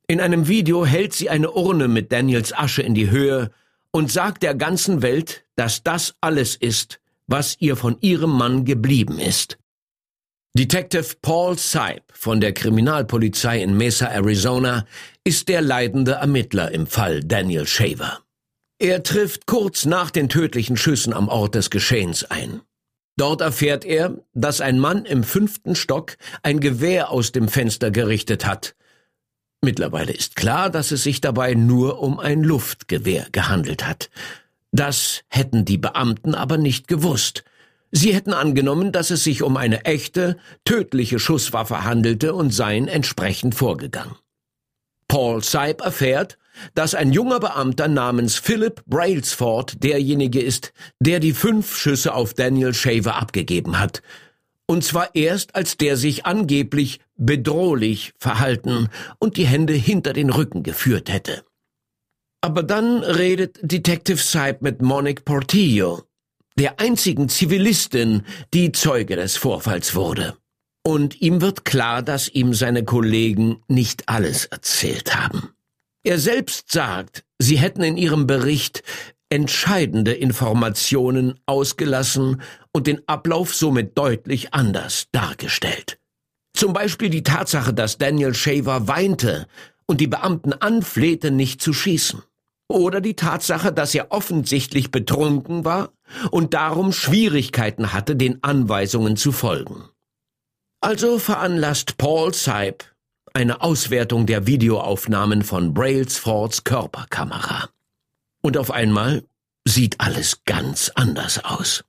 In 0.07 0.21
einem 0.21 0.49
Video 0.49 0.87
hält 0.87 1.13
sie 1.13 1.31
eine 1.31 1.51
Urne 1.51 1.89
mit 1.89 2.13
Daniels 2.13 2.53
Asche 2.53 2.83
in 2.83 2.95
die 2.95 3.11
Höhe 3.11 3.51
und 3.91 4.11
sagt 4.11 4.43
der 4.43 4.55
ganzen 4.55 5.03
Welt, 5.03 5.45
dass 5.57 5.83
das 5.83 6.15
alles 6.21 6.57
ist, 6.57 7.01
was 7.27 7.57
ihr 7.59 7.77
von 7.77 7.97
ihrem 8.01 8.31
Mann 8.31 8.65
geblieben 8.65 9.19
ist. 9.19 9.59
Detective 10.59 11.15
Paul 11.23 11.57
Seib 11.57 12.03
von 12.13 12.41
der 12.41 12.53
Kriminalpolizei 12.53 13.63
in 13.63 13.77
Mesa, 13.77 14.07
Arizona, 14.07 14.85
ist 15.23 15.49
der 15.49 15.63
leitende 15.63 16.13
Ermittler 16.15 16.73
im 16.73 16.89
Fall 16.89 17.21
Daniel 17.23 17.69
Shaver. 17.69 18.19
Er 18.81 19.05
trifft 19.05 19.47
kurz 19.47 19.85
nach 19.85 20.11
den 20.11 20.29
tödlichen 20.29 20.77
Schüssen 20.77 21.13
am 21.13 21.29
Ort 21.29 21.55
des 21.55 21.71
Geschehens 21.71 22.25
ein. 22.25 22.63
Dort 23.17 23.43
erfährt 23.43 23.85
er, 23.85 24.19
dass 24.33 24.61
ein 24.61 24.81
Mann 24.81 25.05
im 25.05 25.23
fünften 25.23 25.77
Stock 25.77 26.17
ein 26.43 26.59
Gewehr 26.59 27.11
aus 27.11 27.31
dem 27.31 27.47
Fenster 27.47 27.93
gerichtet 27.93 28.45
hat. 28.45 28.75
Mittlerweile 29.63 30.13
ist 30.13 30.35
klar, 30.35 30.69
dass 30.69 30.91
es 30.91 31.05
sich 31.05 31.21
dabei 31.21 31.55
nur 31.55 32.01
um 32.01 32.19
ein 32.19 32.43
Luftgewehr 32.43 33.29
gehandelt 33.31 33.87
hat. 33.87 34.11
Das 34.73 35.23
hätten 35.29 35.65
die 35.65 35.79
Beamten 35.79 36.35
aber 36.35 36.57
nicht 36.57 36.89
gewusst. 36.89 37.45
Sie 37.91 38.15
hätten 38.15 38.33
angenommen, 38.33 38.93
dass 38.93 39.11
es 39.11 39.25
sich 39.25 39.43
um 39.43 39.57
eine 39.57 39.85
echte, 39.85 40.37
tödliche 40.65 41.19
Schusswaffe 41.19 41.85
handelte 41.85 42.35
und 42.35 42.55
seien 42.55 42.89
entsprechend 42.89 43.55
vorgegangen. 43.55 44.15
Paul 45.09 45.43
Seib 45.43 45.81
erfährt, 45.81 46.39
dass 46.75 46.95
ein 46.95 47.13
junger 47.13 47.41
Beamter 47.41 47.89
namens 47.89 48.37
Philip 48.37 48.85
Brailsford 48.87 49.83
derjenige 49.83 50.41
ist, 50.41 50.73
der 51.01 51.19
die 51.19 51.33
fünf 51.33 51.77
Schüsse 51.77 52.15
auf 52.15 52.35
Daniel 52.35 52.75
Shaver 52.75 53.17
abgegeben 53.17 53.81
hat. 53.81 54.03
Und 54.67 54.85
zwar 54.85 55.15
erst, 55.17 55.57
als 55.57 55.77
der 55.79 55.97
sich 55.97 56.27
angeblich 56.27 57.01
bedrohlich 57.17 58.13
verhalten 58.19 58.89
und 59.19 59.37
die 59.37 59.47
Hände 59.47 59.73
hinter 59.73 60.13
den 60.13 60.31
Rücken 60.31 60.63
geführt 60.63 61.13
hätte. 61.13 61.43
Aber 62.41 62.63
dann 62.63 63.03
redet 63.03 63.59
Detective 63.63 64.23
Seib 64.23 64.63
mit 64.63 64.81
Monique 64.81 65.25
Portillo, 65.25 66.05
der 66.61 66.79
einzigen 66.79 67.31
Zivilistin, 67.31 68.23
die 68.53 68.71
Zeuge 68.71 69.17
des 69.17 69.39
Vorfalls 69.39 69.95
wurde. 69.95 70.37
Und 70.83 71.23
ihm 71.23 71.41
wird 71.41 71.65
klar, 71.65 72.03
dass 72.03 72.29
ihm 72.29 72.53
seine 72.53 72.85
Kollegen 72.85 73.63
nicht 73.67 74.11
alles 74.11 74.45
erzählt 74.45 75.17
haben. 75.17 75.55
Er 76.05 76.19
selbst 76.19 76.71
sagt, 76.71 77.25
sie 77.39 77.57
hätten 77.57 77.83
in 77.83 77.97
ihrem 77.97 78.27
Bericht 78.27 78.83
entscheidende 79.31 80.13
Informationen 80.13 81.41
ausgelassen 81.47 82.43
und 82.73 82.87
den 82.87 83.09
Ablauf 83.09 83.55
somit 83.55 83.97
deutlich 83.97 84.53
anders 84.53 85.07
dargestellt. 85.13 85.99
Zum 86.53 86.75
Beispiel 86.75 87.09
die 87.09 87.23
Tatsache, 87.23 87.73
dass 87.73 87.97
Daniel 87.97 88.35
Shaver 88.35 88.87
weinte 88.87 89.47
und 89.87 90.03
die 90.03 90.09
Beamten 90.09 90.53
anflehte, 90.53 91.31
nicht 91.31 91.63
zu 91.63 91.73
schießen. 91.73 92.23
Oder 92.71 93.01
die 93.01 93.17
Tatsache, 93.17 93.73
dass 93.73 93.97
er 93.97 94.13
offensichtlich 94.13 94.93
betrunken 94.93 95.65
war 95.65 95.91
und 96.31 96.55
darum 96.55 96.93
Schwierigkeiten 96.93 97.93
hatte, 97.93 98.15
den 98.15 98.45
Anweisungen 98.45 99.17
zu 99.17 99.33
folgen. 99.33 99.89
Also 100.81 101.19
veranlasst 101.19 101.99
Paul 101.99 102.33
Seib 102.33 102.85
eine 103.35 103.61
Auswertung 103.63 104.27
der 104.27 104.47
Videoaufnahmen 104.47 105.43
von 105.43 105.75
Brailsfords 105.75 106.63
Körperkamera. 106.63 107.71
Und 108.41 108.57
auf 108.57 108.71
einmal 108.71 109.25
sieht 109.65 109.99
alles 109.99 110.45
ganz 110.45 110.93
anders 110.95 111.45
aus. 111.45 111.83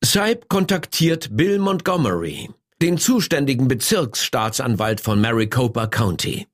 Seib 0.00 0.48
kontaktiert 0.48 1.36
Bill 1.36 1.58
Montgomery, 1.58 2.50
den 2.80 2.98
zuständigen 2.98 3.66
Bezirksstaatsanwalt 3.66 5.00
von 5.00 5.20
Maricopa 5.20 5.88
County. 5.88 6.46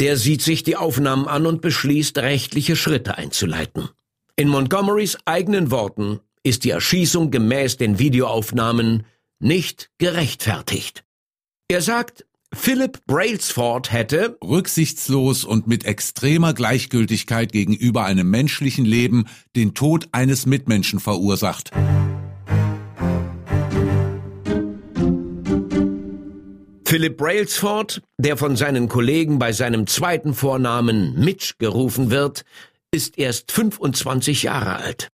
Der 0.00 0.16
sieht 0.16 0.42
sich 0.42 0.62
die 0.62 0.76
Aufnahmen 0.76 1.26
an 1.26 1.44
und 1.44 1.60
beschließt, 1.60 2.18
rechtliche 2.18 2.76
Schritte 2.76 3.18
einzuleiten. 3.18 3.88
In 4.36 4.46
Montgomerys 4.46 5.18
eigenen 5.24 5.72
Worten 5.72 6.20
ist 6.44 6.62
die 6.62 6.70
Erschießung 6.70 7.32
gemäß 7.32 7.78
den 7.78 7.98
Videoaufnahmen 7.98 9.06
nicht 9.40 9.90
gerechtfertigt. 9.98 11.04
Er 11.66 11.82
sagt, 11.82 12.26
Philip 12.54 13.04
Brailsford 13.06 13.90
hätte 13.90 14.38
rücksichtslos 14.40 15.44
und 15.44 15.66
mit 15.66 15.84
extremer 15.84 16.54
Gleichgültigkeit 16.54 17.50
gegenüber 17.50 18.04
einem 18.04 18.30
menschlichen 18.30 18.84
Leben 18.84 19.26
den 19.56 19.74
Tod 19.74 20.08
eines 20.12 20.46
Mitmenschen 20.46 21.00
verursacht. 21.00 21.72
Philip 26.88 27.18
Brailsford, 27.18 28.00
der 28.16 28.38
von 28.38 28.56
seinen 28.56 28.88
Kollegen 28.88 29.38
bei 29.38 29.52
seinem 29.52 29.86
zweiten 29.86 30.32
Vornamen 30.32 31.22
Mitch 31.22 31.56
gerufen 31.58 32.10
wird, 32.10 32.46
ist 32.90 33.18
erst 33.18 33.52
25 33.52 34.44
Jahre 34.44 34.76
alt. 34.76 35.10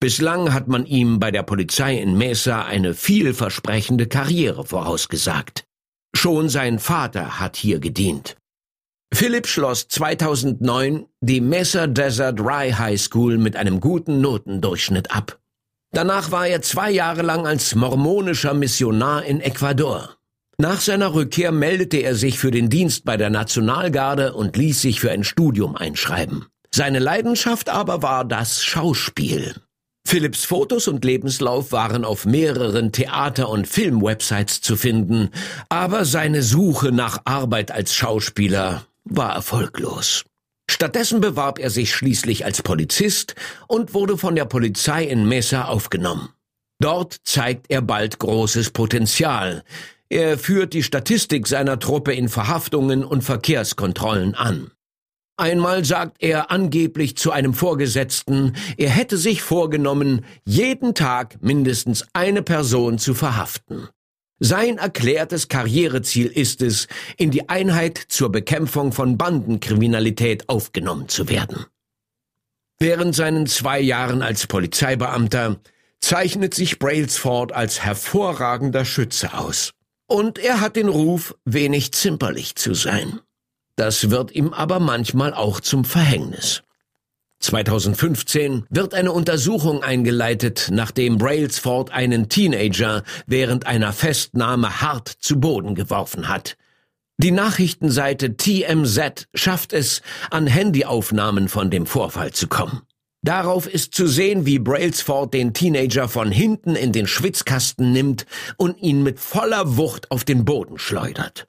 Bislang 0.00 0.54
hat 0.54 0.68
man 0.68 0.86
ihm 0.86 1.20
bei 1.20 1.30
der 1.30 1.42
Polizei 1.42 1.98
in 1.98 2.16
Mesa 2.16 2.64
eine 2.64 2.94
vielversprechende 2.94 4.06
Karriere 4.06 4.64
vorausgesagt. 4.64 5.64
Schon 6.16 6.48
sein 6.48 6.78
Vater 6.78 7.38
hat 7.38 7.56
hier 7.58 7.78
gedient. 7.78 8.38
Philipp 9.12 9.48
schloss 9.48 9.86
2009 9.86 11.08
die 11.20 11.42
Mesa 11.42 11.88
Desert 11.88 12.40
Rye 12.40 12.72
High 12.72 12.98
School 12.98 13.36
mit 13.36 13.54
einem 13.54 13.80
guten 13.80 14.22
Notendurchschnitt 14.22 15.10
ab. 15.10 15.38
Danach 15.92 16.30
war 16.30 16.46
er 16.46 16.62
zwei 16.62 16.90
Jahre 16.90 17.20
lang 17.20 17.46
als 17.46 17.74
mormonischer 17.74 18.54
Missionar 18.54 19.26
in 19.26 19.42
Ecuador. 19.42 20.17
Nach 20.60 20.80
seiner 20.80 21.14
Rückkehr 21.14 21.52
meldete 21.52 21.98
er 21.98 22.16
sich 22.16 22.40
für 22.40 22.50
den 22.50 22.68
Dienst 22.68 23.04
bei 23.04 23.16
der 23.16 23.30
Nationalgarde 23.30 24.32
und 24.34 24.56
ließ 24.56 24.82
sich 24.82 24.98
für 24.98 25.12
ein 25.12 25.22
Studium 25.22 25.76
einschreiben. 25.76 26.46
Seine 26.74 26.98
Leidenschaft 26.98 27.68
aber 27.68 28.02
war 28.02 28.24
das 28.24 28.64
Schauspiel. 28.64 29.54
Philipps 30.04 30.44
Fotos 30.44 30.88
und 30.88 31.04
Lebenslauf 31.04 31.70
waren 31.70 32.04
auf 32.04 32.26
mehreren 32.26 32.90
Theater- 32.90 33.50
und 33.50 33.68
Filmwebsites 33.68 34.60
zu 34.60 34.76
finden, 34.76 35.30
aber 35.68 36.04
seine 36.04 36.42
Suche 36.42 36.90
nach 36.90 37.20
Arbeit 37.24 37.70
als 37.70 37.94
Schauspieler 37.94 38.84
war 39.04 39.34
erfolglos. 39.34 40.24
Stattdessen 40.68 41.20
bewarb 41.20 41.60
er 41.60 41.70
sich 41.70 41.94
schließlich 41.94 42.44
als 42.44 42.62
Polizist 42.62 43.36
und 43.68 43.94
wurde 43.94 44.18
von 44.18 44.34
der 44.34 44.44
Polizei 44.44 45.04
in 45.04 45.28
Mesa 45.28 45.66
aufgenommen. 45.66 46.30
Dort 46.80 47.16
zeigt 47.22 47.66
er 47.68 47.82
bald 47.82 48.18
großes 48.18 48.70
Potenzial. 48.70 49.62
Er 50.10 50.38
führt 50.38 50.72
die 50.72 50.82
Statistik 50.82 51.46
seiner 51.46 51.78
Truppe 51.78 52.14
in 52.14 52.28
Verhaftungen 52.28 53.04
und 53.04 53.22
Verkehrskontrollen 53.22 54.34
an. 54.34 54.70
Einmal 55.36 55.84
sagt 55.84 56.16
er 56.18 56.50
angeblich 56.50 57.16
zu 57.16 57.30
einem 57.30 57.54
Vorgesetzten, 57.54 58.56
er 58.76 58.90
hätte 58.90 59.16
sich 59.16 59.42
vorgenommen, 59.42 60.24
jeden 60.44 60.94
Tag 60.94 61.40
mindestens 61.42 62.04
eine 62.12 62.42
Person 62.42 62.98
zu 62.98 63.14
verhaften. 63.14 63.88
Sein 64.40 64.78
erklärtes 64.78 65.48
Karriereziel 65.48 66.26
ist 66.26 66.62
es, 66.62 66.88
in 67.16 67.30
die 67.30 67.48
Einheit 67.48 67.98
zur 68.08 68.32
Bekämpfung 68.32 68.92
von 68.92 69.18
Bandenkriminalität 69.18 70.48
aufgenommen 70.48 71.08
zu 71.08 71.28
werden. 71.28 71.66
Während 72.80 73.14
seinen 73.14 73.46
zwei 73.46 73.80
Jahren 73.80 74.22
als 74.22 74.46
Polizeibeamter 74.46 75.60
zeichnet 76.00 76.54
sich 76.54 76.78
Brailsford 76.78 77.52
als 77.52 77.84
hervorragender 77.84 78.84
Schütze 78.84 79.34
aus. 79.34 79.74
Und 80.08 80.38
er 80.38 80.62
hat 80.62 80.76
den 80.76 80.88
Ruf, 80.88 81.36
wenig 81.44 81.92
zimperlich 81.92 82.56
zu 82.56 82.72
sein. 82.72 83.20
Das 83.76 84.10
wird 84.10 84.32
ihm 84.32 84.52
aber 84.52 84.80
manchmal 84.80 85.34
auch 85.34 85.60
zum 85.60 85.84
Verhängnis. 85.84 86.62
2015 87.40 88.66
wird 88.70 88.94
eine 88.94 89.12
Untersuchung 89.12 89.84
eingeleitet, 89.84 90.70
nachdem 90.72 91.18
Brailsford 91.18 91.92
einen 91.92 92.28
Teenager 92.28 93.04
während 93.26 93.66
einer 93.66 93.92
Festnahme 93.92 94.80
hart 94.80 95.08
zu 95.08 95.38
Boden 95.38 95.74
geworfen 95.74 96.28
hat. 96.28 96.56
Die 97.18 97.30
Nachrichtenseite 97.30 98.36
TMZ 98.36 99.28
schafft 99.34 99.72
es, 99.72 100.02
an 100.30 100.46
Handyaufnahmen 100.46 101.48
von 101.48 101.70
dem 101.70 101.84
Vorfall 101.84 102.32
zu 102.32 102.48
kommen. 102.48 102.82
Darauf 103.22 103.66
ist 103.66 103.94
zu 103.94 104.06
sehen, 104.06 104.46
wie 104.46 104.58
Brailsford 104.58 105.34
den 105.34 105.52
Teenager 105.52 106.08
von 106.08 106.30
hinten 106.30 106.76
in 106.76 106.92
den 106.92 107.06
Schwitzkasten 107.06 107.92
nimmt 107.92 108.26
und 108.56 108.78
ihn 108.80 109.02
mit 109.02 109.18
voller 109.18 109.76
Wucht 109.76 110.10
auf 110.10 110.24
den 110.24 110.44
Boden 110.44 110.78
schleudert. 110.78 111.46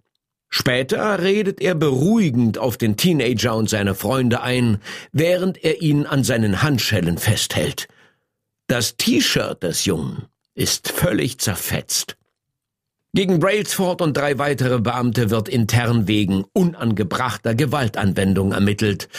Später 0.50 1.22
redet 1.22 1.62
er 1.62 1.76
beruhigend 1.76 2.58
auf 2.58 2.78
den 2.78 2.98
Teenager 2.98 3.56
und 3.56 3.70
seine 3.70 3.94
Freunde 3.94 4.42
ein, 4.42 4.80
während 5.12 5.64
er 5.64 5.82
ihn 5.82 6.08
an 6.08 6.24
seinen 6.24 6.64
Handschellen 6.64 7.20
festhält. 7.20 7.88
Das 8.66 8.98
T-Shirt 8.98 9.62
des 9.62 9.86
Jungen 9.86 10.26
ist 10.56 10.90
völlig 10.90 11.40
zerfetzt. 11.40 12.18
Gegen 13.14 13.40
Brailsford 13.40 14.02
und 14.02 14.16
drei 14.16 14.38
weitere 14.38 14.80
Beamte 14.80 15.32
wird 15.32 15.50
intern 15.50 16.08
wegen 16.08 16.46
unangebrachter 16.54 17.56
Gewaltanwendung 17.56 18.52
ermittelt, 18.52 19.10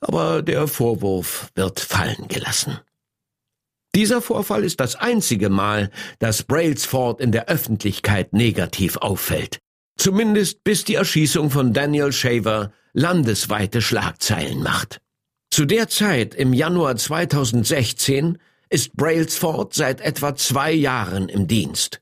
aber 0.00 0.40
der 0.40 0.66
Vorwurf 0.66 1.50
wird 1.54 1.80
fallen 1.80 2.26
gelassen. 2.28 2.78
Dieser 3.94 4.22
Vorfall 4.22 4.64
ist 4.64 4.80
das 4.80 4.96
einzige 4.96 5.50
Mal, 5.50 5.90
dass 6.18 6.42
Brailsford 6.42 7.20
in 7.20 7.32
der 7.32 7.48
Öffentlichkeit 7.48 8.32
negativ 8.32 8.96
auffällt. 8.96 9.58
Zumindest 9.96 10.64
bis 10.64 10.84
die 10.84 10.96
Erschießung 10.96 11.50
von 11.50 11.72
Daniel 11.72 12.12
Shaver 12.12 12.72
landesweite 12.94 13.82
Schlagzeilen 13.82 14.62
macht. 14.62 15.00
Zu 15.50 15.66
der 15.66 15.88
Zeit, 15.88 16.34
im 16.34 16.52
Januar 16.52 16.96
2016, 16.96 18.38
ist 18.70 18.96
Brailsford 18.96 19.74
seit 19.74 20.00
etwa 20.00 20.34
zwei 20.34 20.72
Jahren 20.72 21.28
im 21.28 21.46
Dienst. 21.46 22.00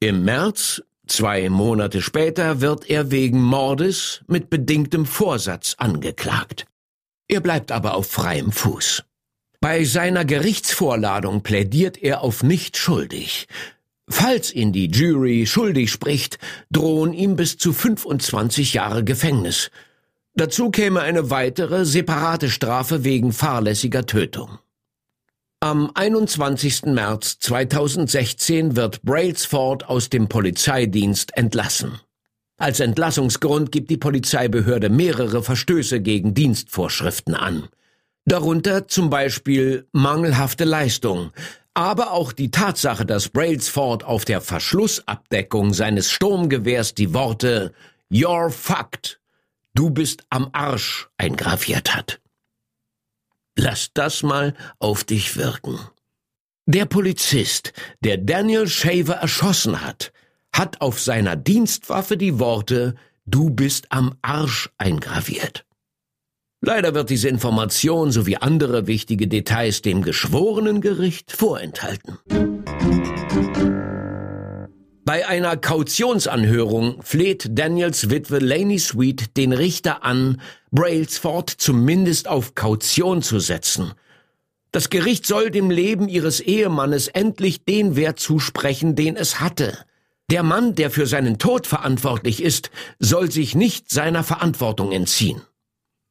Im 0.00 0.24
März, 0.24 0.82
zwei 1.06 1.48
Monate 1.48 2.02
später, 2.02 2.60
wird 2.60 2.88
er 2.88 3.10
wegen 3.10 3.42
Mordes 3.42 4.22
mit 4.26 4.50
bedingtem 4.50 5.06
Vorsatz 5.06 5.74
angeklagt. 5.78 6.66
Er 7.28 7.40
bleibt 7.40 7.72
aber 7.72 7.94
auf 7.94 8.10
freiem 8.10 8.52
Fuß. 8.52 9.04
Bei 9.60 9.84
seiner 9.84 10.24
Gerichtsvorladung 10.24 11.42
plädiert 11.42 11.98
er 11.98 12.22
auf 12.22 12.42
nicht 12.42 12.76
schuldig, 12.76 13.48
Falls 14.08 14.54
ihn 14.54 14.72
die 14.72 14.86
Jury 14.86 15.46
schuldig 15.46 15.90
spricht, 15.90 16.38
drohen 16.70 17.12
ihm 17.12 17.36
bis 17.36 17.58
zu 17.58 17.72
25 17.72 18.72
Jahre 18.72 19.04
Gefängnis. 19.04 19.70
Dazu 20.34 20.70
käme 20.70 21.00
eine 21.02 21.30
weitere, 21.30 21.84
separate 21.84 22.48
Strafe 22.48 23.04
wegen 23.04 23.32
fahrlässiger 23.32 24.06
Tötung. 24.06 24.58
Am 25.60 25.90
21. 25.92 26.84
März 26.84 27.40
2016 27.40 28.76
wird 28.76 29.02
Brailsford 29.02 29.88
aus 29.88 30.08
dem 30.08 30.28
Polizeidienst 30.28 31.36
entlassen. 31.36 31.98
Als 32.58 32.78
Entlassungsgrund 32.78 33.72
gibt 33.72 33.90
die 33.90 33.96
Polizeibehörde 33.96 34.88
mehrere 34.88 35.42
Verstöße 35.42 36.00
gegen 36.00 36.32
Dienstvorschriften 36.32 37.34
an. 37.34 37.68
Darunter 38.24 38.86
zum 38.86 39.10
Beispiel 39.10 39.88
mangelhafte 39.90 40.62
Leistung, 40.62 41.32
aber 41.74 42.12
auch 42.12 42.30
die 42.30 42.52
Tatsache, 42.52 43.04
dass 43.04 43.28
Brailsford 43.28 44.04
auf 44.04 44.24
der 44.24 44.40
Verschlussabdeckung 44.40 45.74
seines 45.74 46.08
Sturmgewehrs 46.12 46.94
die 46.94 47.12
Worte 47.14 47.72
You're 48.12 48.50
fucked, 48.50 49.18
du 49.74 49.90
bist 49.90 50.22
am 50.30 50.50
Arsch 50.52 51.08
eingraviert 51.16 51.96
hat. 51.96 52.20
Lass 53.60 53.90
das 53.92 54.22
mal 54.22 54.54
auf 54.78 55.02
dich 55.02 55.36
wirken. 55.36 55.80
Der 56.66 56.86
Polizist, 56.86 57.72
der 58.04 58.16
Daniel 58.16 58.68
Shaver 58.68 59.14
erschossen 59.14 59.84
hat, 59.84 60.12
hat 60.54 60.80
auf 60.80 61.00
seiner 61.00 61.34
Dienstwaffe 61.34 62.16
die 62.16 62.38
Worte 62.38 62.94
Du 63.26 63.50
bist 63.50 63.90
am 63.90 64.16
Arsch 64.22 64.70
eingraviert. 64.78 65.66
Leider 66.60 66.94
wird 66.94 67.10
diese 67.10 67.28
Information 67.28 68.12
sowie 68.12 68.36
andere 68.36 68.86
wichtige 68.86 69.26
Details 69.26 69.82
dem 69.82 70.02
geschworenen 70.02 70.80
Gericht 70.80 71.32
vorenthalten. 71.32 72.18
Bei 75.08 75.26
einer 75.26 75.56
Kautionsanhörung 75.56 77.02
fleht 77.02 77.48
Daniels 77.52 78.10
Witwe 78.10 78.40
Laney 78.40 78.78
Sweet 78.78 79.38
den 79.38 79.54
Richter 79.54 80.04
an, 80.04 80.38
Brailsford 80.70 81.48
zumindest 81.48 82.28
auf 82.28 82.54
Kaution 82.54 83.22
zu 83.22 83.40
setzen. 83.40 83.94
Das 84.70 84.90
Gericht 84.90 85.24
soll 85.24 85.50
dem 85.50 85.70
Leben 85.70 86.10
ihres 86.10 86.40
Ehemannes 86.40 87.08
endlich 87.08 87.64
den 87.64 87.96
Wert 87.96 88.18
zusprechen, 88.18 88.96
den 88.96 89.16
es 89.16 89.40
hatte. 89.40 89.78
Der 90.30 90.42
Mann, 90.42 90.74
der 90.74 90.90
für 90.90 91.06
seinen 91.06 91.38
Tod 91.38 91.66
verantwortlich 91.66 92.42
ist, 92.42 92.70
soll 92.98 93.30
sich 93.30 93.54
nicht 93.54 93.90
seiner 93.90 94.24
Verantwortung 94.24 94.92
entziehen. 94.92 95.40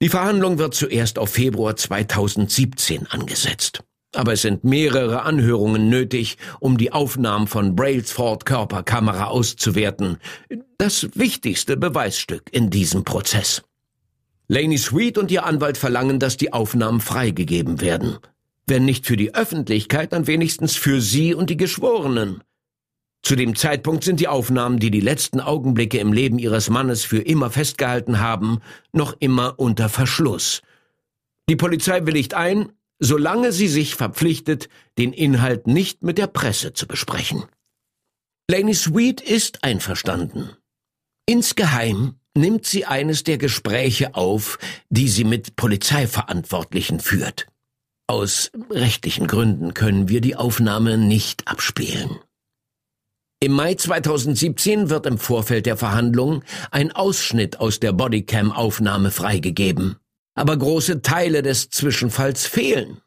Die 0.01 0.09
Verhandlung 0.09 0.57
wird 0.57 0.73
zuerst 0.73 1.19
auf 1.19 1.29
Februar 1.29 1.75
2017 1.75 3.05
angesetzt. 3.05 3.83
Aber 4.17 4.33
es 4.33 4.41
sind 4.41 4.63
mehrere 4.63 5.21
Anhörungen 5.21 5.89
nötig, 5.89 6.37
um 6.59 6.79
die 6.79 6.91
Aufnahmen 6.91 7.45
von 7.45 7.75
Brailsford 7.75 8.47
Körperkamera 8.47 9.25
auszuwerten. 9.25 10.17
Das 10.79 11.07
wichtigste 11.13 11.77
Beweisstück 11.77 12.49
in 12.51 12.71
diesem 12.71 13.03
Prozess. 13.03 13.61
Laney 14.47 14.79
Sweet 14.79 15.19
und 15.19 15.29
ihr 15.29 15.45
Anwalt 15.45 15.77
verlangen, 15.77 16.17
dass 16.17 16.35
die 16.35 16.51
Aufnahmen 16.51 16.99
freigegeben 16.99 17.79
werden. 17.79 18.17
Wenn 18.65 18.85
nicht 18.85 19.05
für 19.05 19.17
die 19.17 19.35
Öffentlichkeit, 19.35 20.13
dann 20.13 20.25
wenigstens 20.25 20.75
für 20.75 20.99
sie 20.99 21.35
und 21.35 21.51
die 21.51 21.57
Geschworenen. 21.57 22.41
Zu 23.21 23.35
dem 23.35 23.55
Zeitpunkt 23.55 24.03
sind 24.03 24.19
die 24.19 24.27
Aufnahmen, 24.27 24.79
die 24.79 24.89
die 24.89 24.99
letzten 24.99 25.41
Augenblicke 25.41 25.99
im 25.99 26.11
Leben 26.11 26.39
ihres 26.39 26.71
Mannes 26.71 27.03
für 27.03 27.19
immer 27.19 27.51
festgehalten 27.51 28.19
haben, 28.19 28.61
noch 28.93 29.15
immer 29.19 29.59
unter 29.59 29.89
Verschluss. 29.89 30.63
Die 31.49 31.55
Polizei 31.55 32.03
willigt 32.07 32.33
ein, 32.33 32.71
solange 32.99 33.51
sie 33.51 33.67
sich 33.67 33.95
verpflichtet, 33.95 34.69
den 34.97 35.13
Inhalt 35.13 35.67
nicht 35.67 36.03
mit 36.03 36.17
der 36.17 36.27
Presse 36.27 36.73
zu 36.73 36.87
besprechen. 36.87 37.45
Laney 38.49 38.73
Sweet 38.73 39.21
ist 39.21 39.63
einverstanden. 39.63 40.51
Insgeheim 41.25 42.15
nimmt 42.33 42.65
sie 42.65 42.85
eines 42.85 43.23
der 43.23 43.37
Gespräche 43.37 44.15
auf, 44.15 44.57
die 44.89 45.09
sie 45.09 45.25
mit 45.25 45.55
Polizeiverantwortlichen 45.55 46.99
führt. 46.99 47.47
Aus 48.07 48.51
rechtlichen 48.69 49.27
Gründen 49.27 49.73
können 49.73 50.07
wir 50.07 50.21
die 50.21 50.37
Aufnahme 50.37 50.97
nicht 50.97 51.47
abspielen. 51.47 52.19
Im 53.39 53.51
Mai 53.51 53.75
2017 53.75 54.89
wird 54.89 55.05
im 55.05 55.17
Vorfeld 55.17 55.65
der 55.65 55.77
Verhandlung 55.77 56.43
ein 56.71 56.91
Ausschnitt 56.91 57.59
aus 57.59 57.79
der 57.79 57.91
Bodycam-Aufnahme 57.91 59.11
freigegeben. 59.11 59.97
Aber 60.37 60.55
große 60.55 61.01
Teile 61.01 61.41
des 61.41 61.71
Zwischenfalls 61.71 62.45
fehlen. 62.45 63.01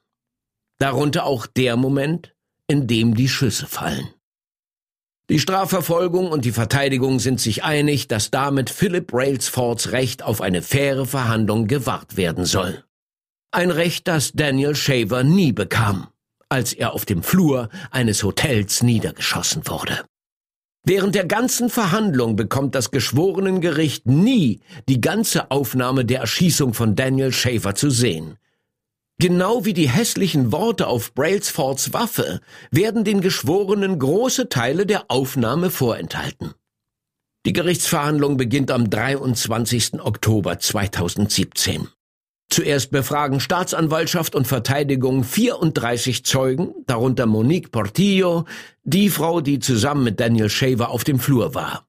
Darunter 0.80 1.24
auch 1.26 1.46
der 1.46 1.76
Moment, 1.76 2.34
in 2.66 2.88
dem 2.88 3.14
die 3.14 3.28
Schüsse 3.28 3.66
fallen. 3.66 4.08
Die 5.28 5.38
Strafverfolgung 5.38 6.32
und 6.32 6.44
die 6.44 6.50
Verteidigung 6.50 7.20
sind 7.20 7.40
sich 7.40 7.62
einig, 7.62 8.08
dass 8.08 8.32
damit 8.32 8.68
Philip 8.68 9.14
Railsfords 9.14 9.92
Recht 9.92 10.24
auf 10.24 10.40
eine 10.40 10.60
faire 10.60 11.06
Verhandlung 11.06 11.68
gewahrt 11.68 12.16
werden 12.16 12.44
soll. 12.44 12.82
Ein 13.52 13.70
Recht, 13.70 14.08
das 14.08 14.32
Daniel 14.32 14.74
Shaver 14.74 15.22
nie 15.22 15.52
bekam, 15.52 16.08
als 16.48 16.72
er 16.72 16.92
auf 16.94 17.04
dem 17.04 17.22
Flur 17.22 17.68
eines 17.92 18.24
Hotels 18.24 18.82
niedergeschossen 18.82 19.68
wurde. 19.68 20.04
Während 20.84 21.14
der 21.14 21.26
ganzen 21.26 21.68
Verhandlung 21.68 22.36
bekommt 22.36 22.74
das 22.74 22.90
Geschworenengericht 22.90 24.06
nie 24.06 24.60
die 24.88 25.00
ganze 25.00 25.50
Aufnahme 25.50 26.04
der 26.04 26.20
Erschießung 26.20 26.72
von 26.72 26.96
Daniel 26.96 27.32
Schaefer 27.32 27.74
zu 27.74 27.90
sehen. 27.90 28.38
Genau 29.18 29.66
wie 29.66 29.74
die 29.74 29.90
hässlichen 29.90 30.50
Worte 30.50 30.86
auf 30.86 31.12
Brailsfords 31.14 31.92
Waffe 31.92 32.40
werden 32.70 33.04
den 33.04 33.20
Geschworenen 33.20 33.98
große 33.98 34.48
Teile 34.48 34.86
der 34.86 35.10
Aufnahme 35.10 35.68
vorenthalten. 35.70 36.54
Die 37.44 37.52
Gerichtsverhandlung 37.52 38.38
beginnt 38.38 38.70
am 38.70 38.88
23. 38.88 40.00
Oktober 40.00 40.58
2017. 40.58 41.88
Zuerst 42.50 42.90
befragen 42.90 43.38
Staatsanwaltschaft 43.38 44.34
und 44.34 44.46
Verteidigung 44.46 45.22
34 45.22 46.24
Zeugen, 46.24 46.74
darunter 46.86 47.26
Monique 47.26 47.70
Portillo, 47.70 48.44
die 48.82 49.08
Frau, 49.08 49.40
die 49.40 49.60
zusammen 49.60 50.02
mit 50.02 50.18
Daniel 50.18 50.50
Shaver 50.50 50.90
auf 50.90 51.04
dem 51.04 51.20
Flur 51.20 51.54
war. 51.54 51.86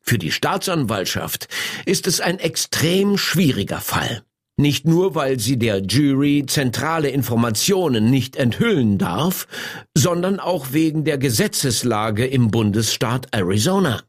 Für 0.00 0.16
die 0.16 0.30
Staatsanwaltschaft 0.30 1.48
ist 1.86 2.06
es 2.06 2.20
ein 2.20 2.38
extrem 2.38 3.18
schwieriger 3.18 3.80
Fall. 3.80 4.22
Nicht 4.56 4.86
nur, 4.86 5.16
weil 5.16 5.40
sie 5.40 5.58
der 5.58 5.80
Jury 5.80 6.44
zentrale 6.46 7.08
Informationen 7.08 8.10
nicht 8.10 8.36
enthüllen 8.36 8.98
darf, 8.98 9.48
sondern 9.96 10.38
auch 10.38 10.68
wegen 10.70 11.04
der 11.04 11.18
Gesetzeslage 11.18 12.24
im 12.26 12.52
Bundesstaat 12.52 13.26
Arizona. 13.32 14.02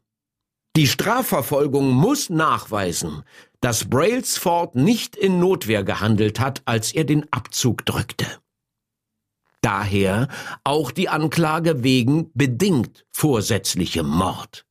Die 0.76 0.86
Strafverfolgung 0.86 1.90
muss 1.90 2.30
nachweisen, 2.30 3.22
dass 3.66 3.86
Brailsford 3.86 4.76
nicht 4.76 5.16
in 5.16 5.40
Notwehr 5.40 5.82
gehandelt 5.82 6.38
hat, 6.38 6.62
als 6.66 6.94
er 6.94 7.02
den 7.02 7.26
Abzug 7.32 7.84
drückte. 7.84 8.24
Daher 9.60 10.28
auch 10.62 10.92
die 10.92 11.08
Anklage 11.08 11.82
wegen 11.82 12.30
bedingt 12.32 13.04
vorsätzlichem 13.10 14.06
Mord. 14.06 14.66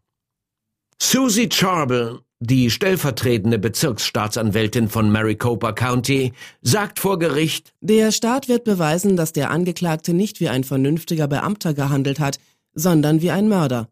Susie 0.98 1.50
Charbel, 1.50 2.22
die 2.40 2.72
stellvertretende 2.72 3.60
Bezirksstaatsanwältin 3.60 4.88
von 4.88 5.12
Maricopa 5.12 5.74
County, 5.74 6.32
sagt 6.62 7.00
vor 7.00 7.20
Gericht, 7.20 7.74
der 7.82 8.14
Staat 8.14 8.48
wird 8.48 8.64
beweisen, 8.64 9.18
dass 9.18 9.34
der 9.34 9.52
Angeklagte 9.52 10.14
nicht 10.14 10.40
wie 10.40 10.48
ein 10.48 10.64
vernünftiger 10.64 11.28
Beamter 11.28 11.74
gehandelt 11.74 12.22
hat, 12.22 12.40
sondern 12.74 13.22
wie 13.22 13.32
ein 13.32 13.50
Mörder. 13.50 13.90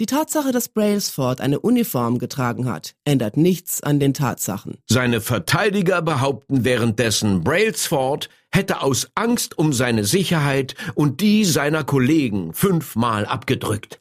Die 0.00 0.06
Tatsache, 0.06 0.50
dass 0.50 0.70
Brailsford 0.70 1.40
eine 1.40 1.60
Uniform 1.60 2.18
getragen 2.18 2.68
hat, 2.68 2.96
ändert 3.04 3.36
nichts 3.36 3.80
an 3.80 4.00
den 4.00 4.12
Tatsachen. 4.12 4.78
Seine 4.90 5.20
Verteidiger 5.20 6.02
behaupten 6.02 6.64
währenddessen, 6.64 7.44
Brailsford 7.44 8.28
hätte 8.50 8.82
aus 8.82 9.10
Angst 9.14 9.56
um 9.56 9.72
seine 9.72 10.02
Sicherheit 10.04 10.74
und 10.96 11.20
die 11.20 11.44
seiner 11.44 11.84
Kollegen 11.84 12.54
fünfmal 12.54 13.24
abgedrückt. 13.24 14.00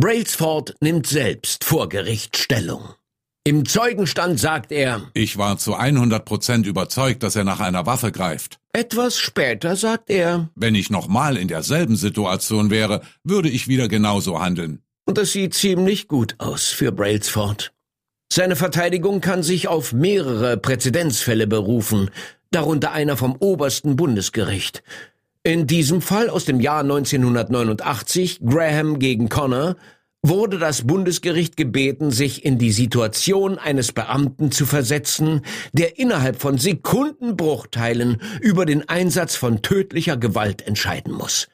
Brailsford 0.00 0.76
nimmt 0.80 1.08
selbst 1.08 1.64
vor 1.64 1.88
Gericht 1.88 2.36
Stellung. 2.36 2.94
Im 3.44 3.66
Zeugenstand 3.66 4.38
sagt 4.38 4.70
er, 4.70 5.10
ich 5.14 5.36
war 5.36 5.58
zu 5.58 5.74
100 5.74 6.24
Prozent 6.24 6.64
überzeugt, 6.64 7.24
dass 7.24 7.34
er 7.34 7.42
nach 7.42 7.58
einer 7.58 7.86
Waffe 7.86 8.12
greift. 8.12 8.60
Etwas 8.72 9.18
später 9.18 9.74
sagt 9.74 10.10
er, 10.10 10.48
wenn 10.54 10.76
ich 10.76 10.90
nochmal 10.90 11.36
in 11.36 11.48
derselben 11.48 11.96
Situation 11.96 12.70
wäre, 12.70 13.02
würde 13.24 13.48
ich 13.48 13.66
wieder 13.66 13.88
genauso 13.88 14.40
handeln. 14.40 14.80
Und 15.04 15.18
das 15.18 15.32
sieht 15.32 15.54
ziemlich 15.54 16.08
gut 16.08 16.36
aus 16.38 16.68
für 16.68 16.92
Brailsford. 16.92 17.72
Seine 18.32 18.56
Verteidigung 18.56 19.20
kann 19.20 19.42
sich 19.42 19.68
auf 19.68 19.92
mehrere 19.92 20.56
Präzedenzfälle 20.56 21.46
berufen, 21.46 22.10
darunter 22.50 22.92
einer 22.92 23.16
vom 23.16 23.36
obersten 23.36 23.96
Bundesgericht. 23.96 24.82
In 25.42 25.66
diesem 25.66 26.00
Fall 26.00 26.30
aus 26.30 26.44
dem 26.44 26.60
Jahr 26.60 26.80
1989, 26.80 28.40
Graham 28.46 29.00
gegen 29.00 29.28
Connor, 29.28 29.76
wurde 30.22 30.58
das 30.58 30.86
Bundesgericht 30.86 31.56
gebeten, 31.56 32.12
sich 32.12 32.44
in 32.44 32.56
die 32.58 32.70
Situation 32.70 33.58
eines 33.58 33.90
Beamten 33.90 34.52
zu 34.52 34.66
versetzen, 34.66 35.42
der 35.72 35.98
innerhalb 35.98 36.40
von 36.40 36.58
Sekundenbruchteilen 36.58 38.22
über 38.40 38.64
den 38.64 38.88
Einsatz 38.88 39.34
von 39.34 39.62
tödlicher 39.62 40.16
Gewalt 40.16 40.62
entscheiden 40.62 41.12
muss. 41.12 41.48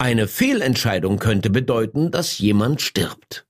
Eine 0.00 0.28
Fehlentscheidung 0.28 1.18
könnte 1.18 1.50
bedeuten, 1.50 2.12
dass 2.12 2.38
jemand 2.38 2.80
stirbt. 2.80 3.46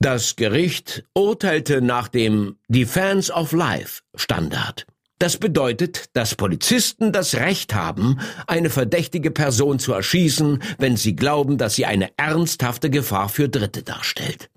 Das 0.00 0.34
Gericht 0.34 1.04
urteilte 1.14 1.80
nach 1.80 2.08
dem 2.08 2.56
Defense 2.68 3.32
of 3.32 3.52
Life 3.52 4.02
Standard. 4.16 4.84
Das 5.20 5.38
bedeutet, 5.38 6.06
dass 6.14 6.34
Polizisten 6.34 7.12
das 7.12 7.36
Recht 7.36 7.72
haben, 7.72 8.18
eine 8.48 8.68
verdächtige 8.68 9.30
Person 9.30 9.78
zu 9.78 9.92
erschießen, 9.92 10.60
wenn 10.78 10.96
sie 10.96 11.14
glauben, 11.14 11.56
dass 11.56 11.76
sie 11.76 11.86
eine 11.86 12.10
ernsthafte 12.16 12.90
Gefahr 12.90 13.28
für 13.28 13.48
Dritte 13.48 13.84
darstellt. 13.84 14.50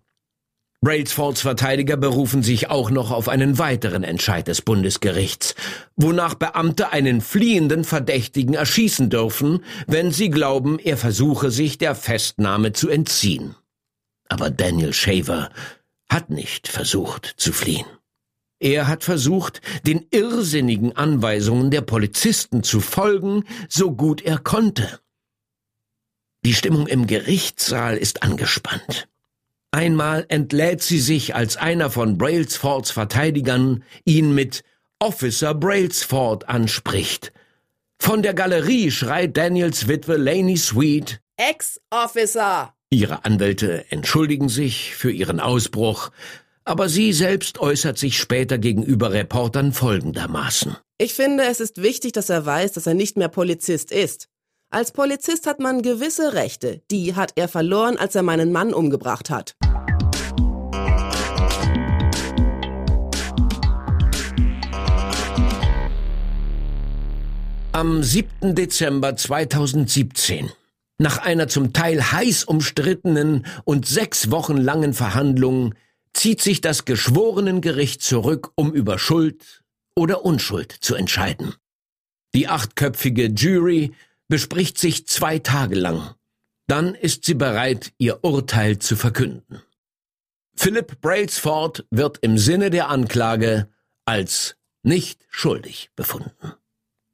Brailsfords 0.82 1.42
Verteidiger 1.42 1.98
berufen 1.98 2.44
sich 2.44 2.70
auch 2.70 2.92
noch 2.92 3.10
auf 3.10 3.30
einen 3.30 3.58
weiteren 3.58 4.04
Entscheid 4.04 4.48
des 4.48 4.62
Bundesgerichts, 4.62 5.56
wonach 5.96 6.36
Beamte 6.36 6.92
einen 6.92 7.22
fliehenden 7.22 7.84
Verdächtigen 7.84 8.54
erschießen 8.54 9.10
dürfen, 9.10 9.64
wenn 9.88 10.12
sie 10.12 10.30
glauben, 10.30 10.78
er 10.78 10.98
versuche 10.98 11.50
sich 11.50 11.80
der 11.80 11.96
Festnahme 11.96 12.74
zu 12.74 12.90
entziehen. 12.90 13.56
Aber 14.30 14.52
Daniel 14.52 14.94
Shaver 14.94 15.50
hat 16.10 16.30
nicht 16.30 16.68
versucht 16.68 17.34
zu 17.38 17.54
fliehen. 17.54 17.88
Er 18.60 18.88
hat 18.88 19.04
versucht, 19.04 19.62
den 19.86 20.06
irrsinnigen 20.12 20.96
Anweisungen 20.96 21.72
der 21.72 21.82
Polizisten 21.82 22.64
zu 22.64 22.82
folgen, 22.82 23.44
so 23.68 23.92
gut 23.92 24.22
er 24.22 24.38
konnte. 24.38 25.00
Die 26.46 26.54
Stimmung 26.54 26.88
im 26.88 27.08
Gerichtssaal 27.08 27.98
ist 27.98 28.24
angespannt. 28.24 29.08
Einmal 29.72 30.26
entlädt 30.30 30.82
sie 30.82 31.00
sich, 31.00 31.36
als 31.36 31.58
einer 31.58 31.90
von 31.90 32.18
Brailsfords 32.18 32.92
Verteidigern 32.92 33.84
ihn 34.06 34.34
mit 34.34 34.64
Officer 35.00 35.54
Brailsford 35.54 36.48
anspricht. 36.48 37.34
Von 38.00 38.22
der 38.24 38.34
Galerie 38.34 38.92
schreit 38.92 39.36
Daniels 39.38 39.88
Witwe 39.88 40.18
Laney 40.18 40.58
Sweet 40.58 41.22
Ex-Officer. 41.38 42.74
Ihre 42.90 43.26
Anwälte 43.26 43.86
entschuldigen 43.90 44.50
sich 44.50 44.96
für 44.96 45.12
ihren 45.12 45.40
Ausbruch, 45.40 46.12
aber 46.64 46.90
sie 46.90 47.14
selbst 47.14 47.60
äußert 47.60 47.98
sich 47.98 48.18
später 48.18 48.58
gegenüber 48.58 49.12
Reportern 49.12 49.74
folgendermaßen. 49.74 50.78
Ich 50.98 51.14
finde, 51.14 51.44
es 51.46 51.60
ist 51.60 51.82
wichtig, 51.82 52.14
dass 52.14 52.30
er 52.30 52.46
weiß, 52.46 52.72
dass 52.74 52.88
er 52.88 52.94
nicht 52.94 53.18
mehr 53.18 53.30
Polizist 53.30 53.92
ist. 53.92 54.30
Als 54.70 54.92
Polizist 54.92 55.48
hat 55.48 55.62
man 55.62 55.82
gewisse 55.82 56.34
Rechte. 56.34 56.82
Die 56.92 57.16
hat 57.16 57.32
er 57.38 57.48
verloren, 57.48 57.96
als 57.98 58.16
er 58.16 58.24
meinen 58.24 58.52
Mann 58.52 58.74
umgebracht 58.74 59.30
hat. 59.30 59.56
Am 67.72 68.04
7. 68.04 68.56
Dezember 68.56 69.16
2017, 69.16 70.52
nach 70.98 71.20
einer 71.20 71.48
zum 71.48 71.72
Teil 71.72 72.12
heiß 72.12 72.44
umstrittenen 72.44 73.46
und 73.64 73.86
sechs 73.86 74.32
Wochen 74.32 74.58
langen 74.58 74.94
Verhandlung, 74.94 75.76
zieht 76.12 76.42
sich 76.42 76.60
das 76.60 76.84
Geschworenengericht 76.84 78.02
zurück, 78.02 78.52
um 78.56 78.74
über 78.74 79.00
Schuld 79.00 79.64
oder 79.96 80.26
Unschuld 80.26 80.74
zu 80.74 80.96
entscheiden. 80.96 81.54
Die 82.36 82.50
achtköpfige 82.50 83.28
Jury 83.28 83.94
bespricht 84.28 84.78
sich 84.78 85.08
zwei 85.08 85.40
Tage 85.40 85.76
lang. 85.76 86.16
Dann 86.68 86.96
ist 86.96 87.26
sie 87.26 87.34
bereit, 87.34 87.94
ihr 87.98 88.24
Urteil 88.24 88.80
zu 88.80 88.96
verkünden. 88.96 89.62
Philip 90.56 91.00
Brailsford 91.02 91.86
wird 91.92 92.18
im 92.22 92.38
Sinne 92.38 92.70
der 92.70 92.90
Anklage 92.90 93.70
als 94.06 94.56
nicht 94.84 95.26
schuldig 95.30 95.92
befunden. 95.96 96.54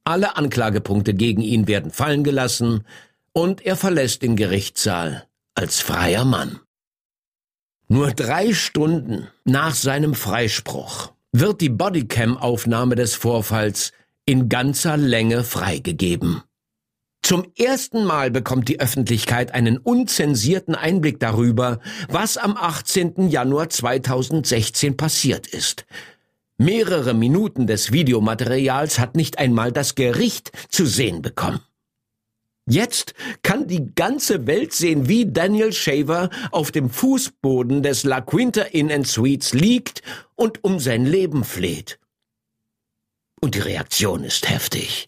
Alle 0.06 0.38
Anklagepunkte 0.38 1.13
gegen 1.13 1.41
ihn 1.41 1.67
werden 1.67 1.91
fallen 1.91 2.23
gelassen 2.23 2.86
und 3.32 3.65
er 3.65 3.76
verlässt 3.76 4.21
den 4.21 4.36
Gerichtssaal 4.36 5.28
als 5.56 5.80
freier 5.80 6.26
Mann. 6.26 6.60
Nur 7.88 8.12
drei 8.12 8.54
Stunden 8.54 9.28
nach 9.43 9.76
seinem 9.76 10.13
Freispruch 10.13 11.12
wird 11.32 11.62
die 11.62 11.69
Bodycam-Aufnahme 11.69 12.95
des 12.95 13.15
Vorfalls 13.15 13.91
in 14.26 14.49
ganzer 14.49 14.97
Länge 14.97 15.43
freigegeben. 15.43 16.43
Zum 17.23 17.45
ersten 17.57 18.03
Mal 18.03 18.31
bekommt 18.31 18.67
die 18.67 18.81
Öffentlichkeit 18.81 19.53
einen 19.53 19.77
unzensierten 19.77 20.75
Einblick 20.75 21.21
darüber, 21.21 21.79
was 22.09 22.36
am 22.36 22.57
18. 22.57 23.29
Januar 23.29 23.69
2016 23.69 24.97
passiert 24.97 25.47
ist. 25.47 25.86
Mehrere 26.57 27.13
Minuten 27.13 27.65
des 27.65 27.93
Videomaterials 27.93 28.99
hat 28.99 29.15
nicht 29.15 29.39
einmal 29.39 29.71
das 29.71 29.95
Gericht 29.95 30.51
zu 30.67 30.86
sehen 30.86 31.21
bekommen. 31.21 31.62
Jetzt 32.65 33.13
kann 33.41 33.67
die 33.67 33.95
ganze 33.95 34.45
Welt 34.45 34.73
sehen, 34.73 35.07
wie 35.07 35.25
Daniel 35.25 35.71
Shaver 35.71 36.29
auf 36.51 36.71
dem 36.71 36.89
Fußboden 36.89 37.83
des 37.83 38.03
La 38.03 38.19
Quinta 38.19 38.63
Inn 38.63 38.91
and 38.91 39.07
Suites 39.07 39.53
liegt 39.53 40.01
und 40.36 40.63
um 40.63 40.79
sein 40.79 41.05
Leben 41.05 41.45
fleht. 41.45 41.99
Und 43.39 43.55
die 43.55 43.59
Reaktion 43.59 44.25
ist 44.25 44.49
heftig. 44.49 45.07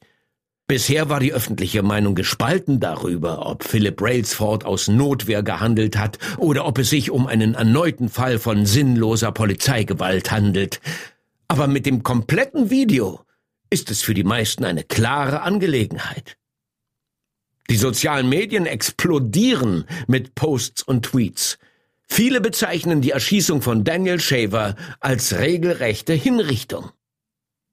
Bisher 0.68 1.10
war 1.10 1.20
die 1.20 1.32
öffentliche 1.32 1.84
Meinung 1.84 2.16
gespalten 2.16 2.80
darüber, 2.80 3.46
ob 3.46 3.64
Philip 3.64 4.02
Railsford 4.02 4.66
aus 4.66 4.88
Notwehr 4.88 5.44
gehandelt 5.44 5.96
hat 5.96 6.18
oder 6.38 6.66
ob 6.66 6.80
es 6.80 6.90
sich 6.90 7.12
um 7.12 7.28
einen 7.28 7.54
erneuten 7.54 8.10
Fall 8.10 8.40
von 8.40 8.66
sinnloser 8.66 9.32
Polizeigewalt 9.32 10.32
handelt. 10.32 10.82
Aber 11.48 11.68
mit 11.68 11.86
dem 11.86 12.02
kompletten 12.02 12.72
Video 12.72 13.22
ist 13.70 13.92
es 13.92 14.02
für 14.02 14.16
die 14.16 14.24
meisten 14.24 14.66
eine 14.66 14.84
klare 14.84 15.44
Angelegenheit. 15.44 16.36
Die 17.70 17.78
sozialen 17.78 18.28
Medien 18.28 18.66
explodieren 18.66 19.86
mit 20.08 20.34
Posts 20.34 20.82
und 20.82 21.06
Tweets. 21.06 21.60
Viele 22.08 22.42
bezeichnen 22.42 23.02
die 23.02 23.12
Erschießung 23.12 23.62
von 23.62 23.84
Daniel 23.84 24.20
Shaver 24.20 24.76
als 25.00 25.38
regelrechte 25.38 26.14
Hinrichtung. 26.14 26.90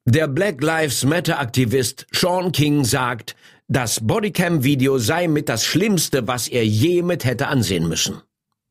Der 0.05 0.27
Black 0.27 0.61
Lives 0.61 1.05
Matter 1.05 1.38
Aktivist 1.38 2.09
Sean 2.11 2.51
King 2.51 2.85
sagt, 2.85 3.37
das 3.69 4.01
Bodycam-Video 4.05 4.99
sei 4.99 5.29
mit 5.29 5.49
das 5.49 5.65
Schlimmste, 5.65 6.27
was 6.27 6.49
er 6.49 6.67
je 6.67 7.03
mit 7.03 7.25
hätte 7.25 7.47
ansehen 7.47 7.88
müssen. 7.88 8.21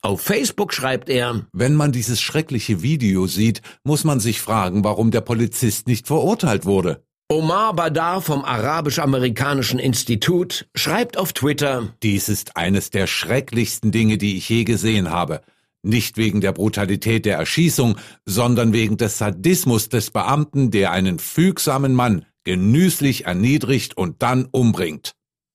Auf 0.02 0.20
Facebook 0.20 0.74
schreibt 0.74 1.08
er, 1.08 1.46
Wenn 1.54 1.76
man 1.76 1.94
dieses 1.94 2.20
schreckliche 2.20 2.82
Video 2.82 3.28
sieht, 3.28 3.62
muss 3.86 4.04
man 4.04 4.20
sich 4.20 4.41
fragen, 4.41 4.84
warum 4.84 5.10
der 5.10 5.22
Polizist 5.22 5.88
nicht 5.88 6.06
verurteilt 6.06 6.65
wurde. 6.65 7.02
Omar 7.30 7.76
Badar 7.76 8.20
vom 8.20 8.44
Arabisch-Amerikanischen 8.44 9.80
Institut 9.80 10.67
schreibt 10.76 11.17
auf 11.17 11.32
Twitter, 11.32 11.94
Dies 12.04 12.28
ist 12.28 12.58
eines 12.58 12.89
der 12.89 13.08
schrecklichsten 13.08 13.94
Dinge, 13.94 14.17
die 14.17 14.36
ich 14.36 14.50
je 14.50 14.65
gesehen 14.65 15.12
habe. 15.12 15.39
Nicht 15.84 16.17
wegen 16.17 16.41
der 16.41 16.52
Brutalität 16.52 17.26
der 17.26 17.38
Erschießung, 17.38 17.98
sondern 18.26 18.74
wegen 18.74 18.98
des 18.98 19.17
Sadismus 19.17 19.89
des 19.89 20.12
Beamten, 20.12 20.72
der 20.72 20.91
einen 20.91 21.17
fügsamen 21.17 21.96
Mann 21.96 22.26
genüsslich 22.44 23.26
erniedrigt 23.26 23.98
und 23.98 24.22
dann 24.22 24.48
umbringt. 24.52 25.13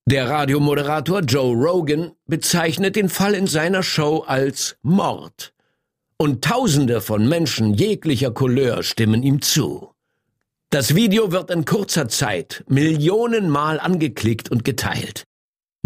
Der 0.08 0.28
Radiomoderator 0.28 1.20
Joe 1.20 1.54
Rogan 1.54 2.12
bezeichnet 2.26 2.94
den 2.94 3.08
Fall 3.08 3.34
in 3.34 3.48
seiner 3.48 3.82
Show 3.82 4.24
als 4.26 4.76
Mord. 4.82 5.52
Und 6.16 6.44
Tausende 6.44 7.00
von 7.00 7.28
Menschen 7.28 7.74
jeglicher 7.74 8.30
Couleur 8.30 8.82
stimmen 8.82 9.22
ihm 9.22 9.42
zu. 9.42 9.90
Das 10.70 10.94
Video 10.94 11.32
wird 11.32 11.50
in 11.50 11.64
kurzer 11.64 12.08
Zeit 12.08 12.64
Millionenmal 12.68 13.78
angeklickt 13.80 14.50
und 14.50 14.64
geteilt. 14.64 15.24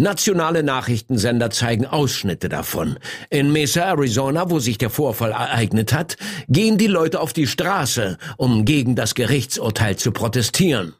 Nationale 0.01 0.63
Nachrichtensender 0.63 1.51
zeigen 1.51 1.85
Ausschnitte 1.85 2.49
davon. 2.49 2.97
In 3.29 3.51
Mesa, 3.51 3.83
Arizona, 3.83 4.49
wo 4.49 4.57
sich 4.57 4.79
der 4.79 4.89
Vorfall 4.89 5.29
ereignet 5.29 5.93
hat, 5.93 6.17
gehen 6.49 6.79
die 6.79 6.87
Leute 6.87 7.19
auf 7.19 7.33
die 7.33 7.45
Straße, 7.45 8.17
um 8.37 8.65
gegen 8.65 8.95
das 8.95 9.13
Gerichtsurteil 9.13 9.97
zu 9.97 10.11
protestieren. 10.11 10.95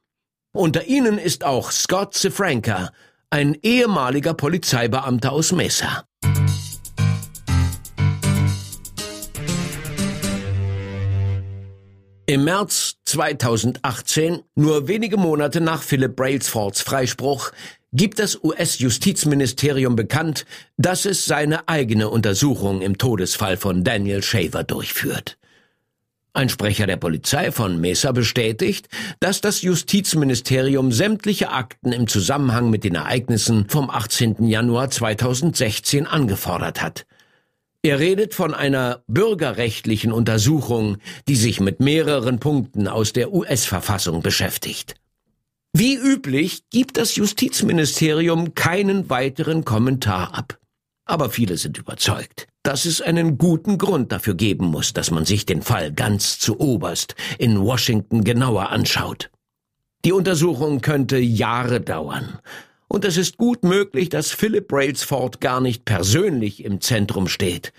Unter 0.54 0.86
ihnen 0.86 1.18
ist 1.18 1.44
auch 1.44 1.72
Scott 1.72 2.14
Cifranca, 2.14 2.92
ein 3.32 3.58
ehemaliger 3.64 4.36
Polizeibeamter 4.36 5.32
aus 5.32 5.52
Mesa. 5.52 6.04
Im 12.28 12.44
März 12.44 12.98
2018, 13.06 14.44
nur 14.56 14.88
wenige 14.88 15.18
Monate 15.18 15.60
nach 15.60 15.82
Philip 15.82 16.16
Brailsfords 16.16 16.82
Freispruch, 16.82 17.52
gibt 17.94 18.20
das 18.20 18.42
US-Justizministerium 18.44 19.96
bekannt, 19.96 20.46
dass 20.78 21.06
es 21.06 21.26
seine 21.26 21.68
eigene 21.68 22.10
Untersuchung 22.10 22.82
im 22.82 22.98
Todesfall 22.98 23.58
von 23.58 23.84
Daniel 23.84 24.24
Shaver 24.24 24.64
durchführt. 24.64 25.38
Ein 26.34 26.48
Sprecher 26.48 26.88
der 26.88 26.96
Polizei 26.96 27.52
von 27.52 27.82
Mesa 27.82 28.14
bestätigt, 28.14 28.88
dass 29.20 29.42
das 29.42 29.64
Justizministerium 29.64 30.94
sämtliche 30.94 31.50
Akten 31.52 31.92
im 31.92 32.08
Zusammenhang 32.08 32.70
mit 32.70 32.86
den 32.86 32.96
Ereignissen 32.96 33.68
vom 33.68 33.90
18. 33.90 34.48
Januar 34.48 34.90
2016 34.90 36.08
angefordert 36.08 36.82
hat. 36.82 37.06
Er 37.84 38.00
redet 38.00 38.34
von 38.34 38.54
einer 38.54 39.04
bürgerrechtlichen 39.08 40.14
Untersuchung, 40.14 40.98
die 41.28 41.36
sich 41.36 41.60
mit 41.60 41.82
mehreren 41.82 42.40
Punkten 42.40 42.88
aus 42.88 43.12
der 43.12 43.34
US-Verfassung 43.34 44.22
beschäftigt. 44.22 45.01
Wie 45.74 45.96
üblich 45.96 46.64
gibt 46.70 46.98
das 46.98 47.16
Justizministerium 47.16 48.56
keinen 48.56 49.10
weiteren 49.10 49.64
Kommentar 49.64 50.38
ab. 50.38 50.60
Aber 51.06 51.30
viele 51.30 51.58
sind 51.58 51.78
überzeugt, 51.78 52.48
dass 52.64 52.86
es 52.86 53.02
einen 53.02 53.38
guten 53.38 53.78
Grund 53.78 54.12
dafür 54.12 54.36
geben 54.36 54.66
muss, 54.66 54.94
dass 54.94 55.12
man 55.12 55.26
sich 55.26 55.46
den 55.46 55.62
Fall 55.62 55.94
ganz 55.94 56.40
zu 56.40 56.60
oberst 56.60 57.16
in 57.38 57.60
Washington 57.60 58.24
genauer 58.24 58.70
anschaut. 58.70 59.32
Die 60.04 60.12
Untersuchung 60.12 60.82
könnte 60.82 61.18
Jahre 61.18 61.80
dauern. 61.80 62.40
Und 62.88 63.06
es 63.06 63.16
ist 63.16 63.38
gut 63.38 63.64
möglich, 63.64 64.10
dass 64.10 64.32
Philip 64.32 64.68
Brailsford 64.68 65.40
gar 65.40 65.62
nicht 65.62 65.86
persönlich 65.86 66.66
im 66.66 66.82
Zentrum 66.82 67.30
steht. 67.30 67.72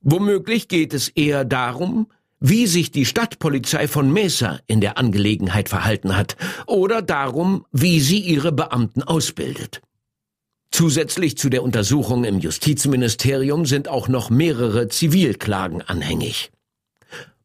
Womöglich 0.00 0.68
geht 0.68 0.94
es 0.94 1.08
eher 1.08 1.44
darum, 1.44 2.06
wie 2.46 2.66
sich 2.66 2.90
die 2.90 3.06
Stadtpolizei 3.06 3.88
von 3.88 4.12
Mesa 4.12 4.60
in 4.66 4.82
der 4.82 4.98
Angelegenheit 4.98 5.70
verhalten 5.70 6.14
hat 6.14 6.36
oder 6.66 7.00
darum, 7.00 7.64
wie 7.72 8.00
sie 8.00 8.18
ihre 8.18 8.52
Beamten 8.52 9.02
ausbildet. 9.02 9.80
Zusätzlich 10.70 11.38
zu 11.38 11.48
der 11.48 11.62
Untersuchung 11.62 12.24
im 12.24 12.40
Justizministerium 12.40 13.64
sind 13.64 13.88
auch 13.88 14.08
noch 14.08 14.28
mehrere 14.28 14.88
Zivilklagen 14.88 15.80
anhängig. 15.80 16.50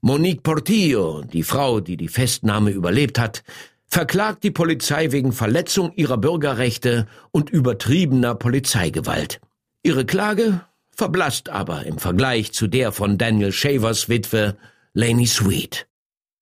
Monique 0.01 0.43
Portillo, 0.43 1.21
die 1.21 1.43
Frau, 1.43 1.79
die 1.79 1.95
die 1.95 2.09
Festnahme 2.09 2.71
überlebt 2.71 3.19
hat, 3.19 3.43
verklagt 3.87 4.43
die 4.43 4.51
Polizei 4.51 5.13
wegen 5.13 5.31
Verletzung 5.31 5.93
ihrer 5.95 6.17
Bürgerrechte 6.17 7.07
und 7.31 7.49
übertriebener 7.49 8.35
Polizeigewalt. 8.35 9.39
Ihre 9.81 10.05
Klage 10.05 10.59
verblasst 10.91 11.47
aber 11.47 11.85
im 11.85 11.99
Vergleich 11.99 12.51
zu 12.51 12.67
der 12.67 12.91
von 12.91 13.17
Daniel 13.17 13.53
Shavers 13.53 14.09
Witwe 14.09 14.57
Laney 14.99 15.27
Sweet. 15.27 15.87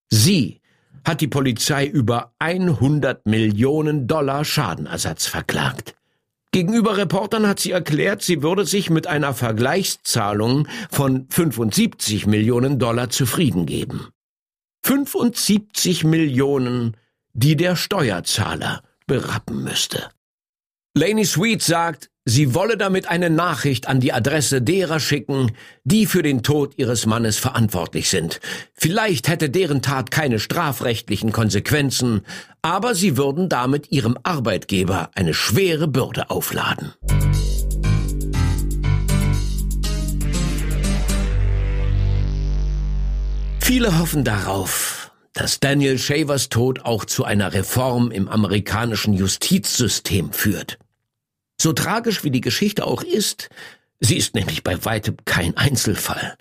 Sie 0.09 0.61
hat 1.05 1.21
die 1.21 1.27
Polizei 1.27 1.85
über 1.85 2.33
100 2.39 3.27
Millionen 3.27 4.07
Dollar 4.07 4.43
Schadenersatz 4.43 5.27
verklagt. 5.27 5.93
Gegenüber 6.51 6.97
Reportern 6.97 7.47
hat 7.47 7.59
sie 7.59 7.69
erklärt, 7.69 8.23
sie 8.23 8.41
würde 8.41 8.65
sich 8.65 8.89
mit 8.89 9.05
einer 9.05 9.35
Vergleichszahlung 9.35 10.67
von 10.89 11.27
75 11.29 12.25
Millionen 12.25 12.79
Dollar 12.79 13.11
zufrieden 13.11 13.67
geben. 13.67 14.07
75 14.83 16.03
Millionen, 16.03 16.97
die 17.33 17.57
der 17.57 17.75
Steuerzahler 17.75 18.81
berappen 19.05 19.63
müsste. 19.63 20.09
Laney 20.97 21.25
Sweet 21.25 21.61
sagt, 21.61 22.09
Sie 22.25 22.55
wolle 22.55 22.75
damit 22.75 23.07
eine 23.07 23.29
Nachricht 23.29 23.87
an 23.87 23.99
die 23.99 24.11
Adresse 24.11 24.63
derer 24.63 24.99
schicken, 24.99 25.51
die 25.83 26.07
für 26.07 26.23
den 26.23 26.41
Tod 26.41 26.73
ihres 26.77 27.05
Mannes 27.05 27.37
verantwortlich 27.37 28.09
sind. 28.09 28.41
Vielleicht 28.73 29.29
hätte 29.29 29.51
deren 29.51 29.83
Tat 29.83 30.09
keine 30.09 30.39
strafrechtlichen 30.39 31.31
Konsequenzen, 31.31 32.21
aber 32.63 32.95
sie 32.95 33.15
würden 33.15 33.47
damit 33.47 33.91
ihrem 33.91 34.17
Arbeitgeber 34.23 35.11
eine 35.13 35.35
schwere 35.35 35.87
Bürde 35.87 36.31
aufladen. 36.31 36.93
Viele 43.61 43.99
hoffen 43.99 44.23
darauf, 44.23 45.11
dass 45.33 45.59
Daniel 45.59 45.99
Shavers 45.99 46.49
Tod 46.49 46.83
auch 46.83 47.05
zu 47.05 47.23
einer 47.23 47.53
Reform 47.53 48.09
im 48.09 48.27
amerikanischen 48.27 49.13
Justizsystem 49.13 50.33
führt. 50.33 50.79
So 51.59 51.73
tragisch 51.73 52.23
wie 52.23 52.31
die 52.31 52.41
Geschichte 52.41 52.85
auch 52.85 53.03
ist, 53.03 53.49
sie 53.99 54.17
ist 54.17 54.35
nämlich 54.35 54.63
bei 54.63 54.83
weitem 54.85 55.17
kein 55.25 55.57
Einzelfall. 55.57 56.37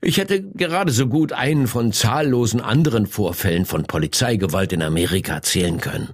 Ich 0.00 0.18
hätte 0.18 0.42
gerade 0.42 0.92
so 0.92 1.06
gut 1.06 1.32
einen 1.32 1.66
von 1.66 1.92
zahllosen 1.92 2.60
anderen 2.60 3.06
Vorfällen 3.06 3.64
von 3.64 3.84
Polizeigewalt 3.84 4.72
in 4.72 4.82
Amerika 4.82 5.40
zählen 5.42 5.80
können. 5.80 6.10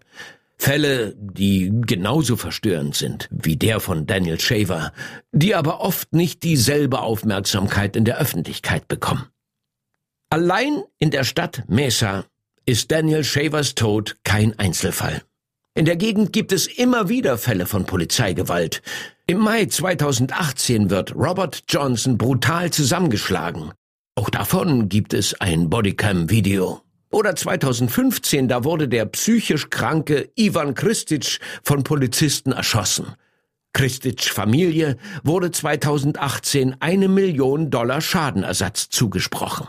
Fälle, 0.59 1.17
die 1.17 1.73
genauso 1.87 2.37
verstörend 2.37 2.95
sind 2.95 3.29
wie 3.31 3.57
der 3.57 3.81
von 3.81 4.07
Daniel 4.07 4.39
Shaver, 4.39 4.93
die 5.33 5.55
aber 5.55 5.81
oft 5.81 6.13
nicht 6.13 6.43
dieselbe 6.43 7.01
Aufmerksamkeit 7.01 7.97
in 7.97 8.05
der 8.05 8.19
Öffentlichkeit 8.19 8.87
bekommen. 8.87 9.27
Allein 10.29 10.85
in 10.99 11.11
der 11.11 11.25
Stadt 11.25 11.65
Mesa 11.67 12.27
ist 12.67 12.93
Daniel 12.93 13.25
Shavers 13.25 13.75
Tod 13.75 14.19
kein 14.23 14.57
Einzelfall. 14.59 15.23
In 15.75 15.85
der 15.85 15.97
Gegend 15.97 16.33
gibt 16.33 16.51
es 16.51 16.67
immer 16.67 17.09
wieder 17.09 17.39
Fälle 17.39 17.65
von 17.65 17.85
Polizeigewalt. 17.85 18.83
Im 19.29 19.39
Mai 19.39 19.67
2018 19.67 20.91
wird 20.91 21.15
Robert 21.15 21.63
Johnson 21.69 22.19
brutal 22.19 22.71
zusammengeschlagen. 22.73 23.71
Auch 24.17 24.31
davon 24.31 24.89
gibt 24.89 25.15
es 25.15 25.41
ein 25.41 25.71
Bodycam-Video. 25.71 26.83
Oder 27.13 27.37
2015, 27.37 28.49
da 28.49 28.65
wurde 28.65 28.89
der 28.89 29.07
psychisch 29.07 29.71
kranke 29.71 30.31
Ivan 30.35 30.75
Kristic 30.75 31.39
von 31.63 31.85
Polizisten 31.85 32.51
erschossen. 32.51 33.15
Kristic 33.73 34.25
Familie 34.25 34.97
wurde 35.23 35.53
2018 35.53 36.77
eine 36.81 37.07
Million 37.07 37.71
Dollar 37.71 38.01
Schadenersatz 38.01 38.89
zugesprochen. 38.89 39.69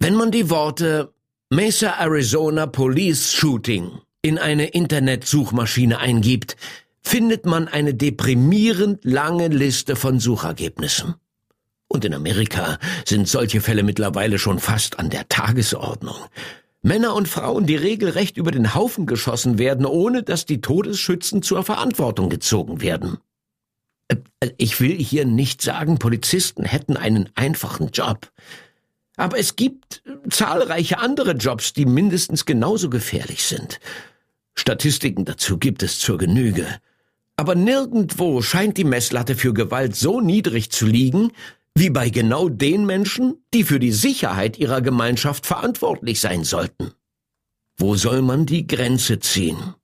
Wenn 0.00 0.16
man 0.16 0.32
die 0.32 0.50
Worte 0.50 1.12
Mesa 1.48 1.90
Arizona 2.00 2.66
Police 2.66 3.32
Shooting 3.32 4.00
in 4.26 4.38
eine 4.38 4.66
Internetsuchmaschine 4.66 5.98
eingibt, 5.98 6.56
findet 7.00 7.46
man 7.46 7.68
eine 7.68 7.94
deprimierend 7.94 9.04
lange 9.04 9.46
Liste 9.46 9.94
von 9.94 10.18
Suchergebnissen. 10.18 11.14
Und 11.86 12.04
in 12.04 12.12
Amerika 12.12 12.78
sind 13.04 13.28
solche 13.28 13.60
Fälle 13.60 13.84
mittlerweile 13.84 14.40
schon 14.40 14.58
fast 14.58 14.98
an 14.98 15.10
der 15.10 15.28
Tagesordnung. 15.28 16.16
Männer 16.82 17.14
und 17.14 17.28
Frauen, 17.28 17.66
die 17.66 17.76
regelrecht 17.76 18.36
über 18.36 18.50
den 18.50 18.74
Haufen 18.74 19.06
geschossen 19.06 19.58
werden, 19.58 19.86
ohne 19.86 20.24
dass 20.24 20.44
die 20.44 20.60
Todesschützen 20.60 21.42
zur 21.42 21.62
Verantwortung 21.62 22.28
gezogen 22.28 22.80
werden. 22.80 23.18
Äh, 24.08 24.16
äh, 24.40 24.50
ich 24.56 24.80
will 24.80 24.96
hier 24.96 25.24
nicht 25.24 25.62
sagen, 25.62 26.00
Polizisten 26.00 26.64
hätten 26.64 26.96
einen 26.96 27.30
einfachen 27.36 27.90
Job. 27.92 28.32
Aber 29.16 29.38
es 29.38 29.54
gibt 29.54 30.02
zahlreiche 30.28 30.98
andere 30.98 31.32
Jobs, 31.32 31.72
die 31.72 31.86
mindestens 31.86 32.44
genauso 32.44 32.90
gefährlich 32.90 33.44
sind. 33.44 33.78
Statistiken 34.58 35.24
dazu 35.24 35.58
gibt 35.58 35.82
es 35.82 35.98
zur 35.98 36.18
Genüge. 36.18 36.66
Aber 37.36 37.54
nirgendwo 37.54 38.40
scheint 38.40 38.78
die 38.78 38.84
Messlatte 38.84 39.36
für 39.36 39.52
Gewalt 39.52 39.94
so 39.94 40.20
niedrig 40.20 40.70
zu 40.70 40.86
liegen, 40.86 41.32
wie 41.74 41.90
bei 41.90 42.08
genau 42.08 42.48
den 42.48 42.86
Menschen, 42.86 43.44
die 43.52 43.62
für 43.62 43.78
die 43.78 43.92
Sicherheit 43.92 44.58
ihrer 44.58 44.80
Gemeinschaft 44.80 45.44
verantwortlich 45.44 46.20
sein 46.20 46.42
sollten. 46.42 46.92
Wo 47.76 47.96
soll 47.96 48.22
man 48.22 48.46
die 48.46 48.66
Grenze 48.66 49.18
ziehen? 49.18 49.74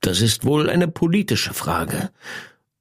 Das 0.00 0.20
ist 0.20 0.44
wohl 0.44 0.70
eine 0.70 0.86
politische 0.86 1.52
Frage, 1.52 2.10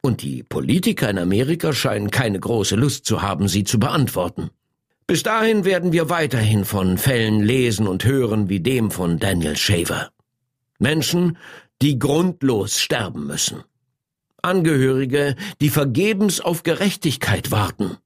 und 0.02 0.22
die 0.22 0.44
Politiker 0.44 1.10
in 1.10 1.18
Amerika 1.18 1.74
scheinen 1.74 2.12
keine 2.12 2.40
große 2.40 2.76
Lust 2.76 3.06
zu 3.06 3.22
haben, 3.22 3.48
sie 3.48 3.64
zu 3.64 3.80
beantworten. 3.80 4.52
Bis 5.08 5.24
dahin 5.24 5.66
werden 5.66 5.92
wir 5.92 6.10
weiterhin 6.10 6.66
von 6.66 6.98
Fällen 6.98 7.42
lesen 7.42 7.88
und 7.88 8.06
hören 8.06 8.50
wie 8.50 8.60
dem 8.60 8.92
von 8.92 9.18
Daniel 9.18 9.56
Shaver. 9.56 10.13
Menschen, 10.80 11.38
die 11.82 12.00
grundlos 12.00 12.80
sterben 12.80 13.28
müssen. 13.28 13.64
Angehörige, 14.42 15.36
die 15.62 15.70
vergebens 15.70 16.42
auf 16.42 16.64
Gerechtigkeit 16.64 17.52
warten. 17.52 17.98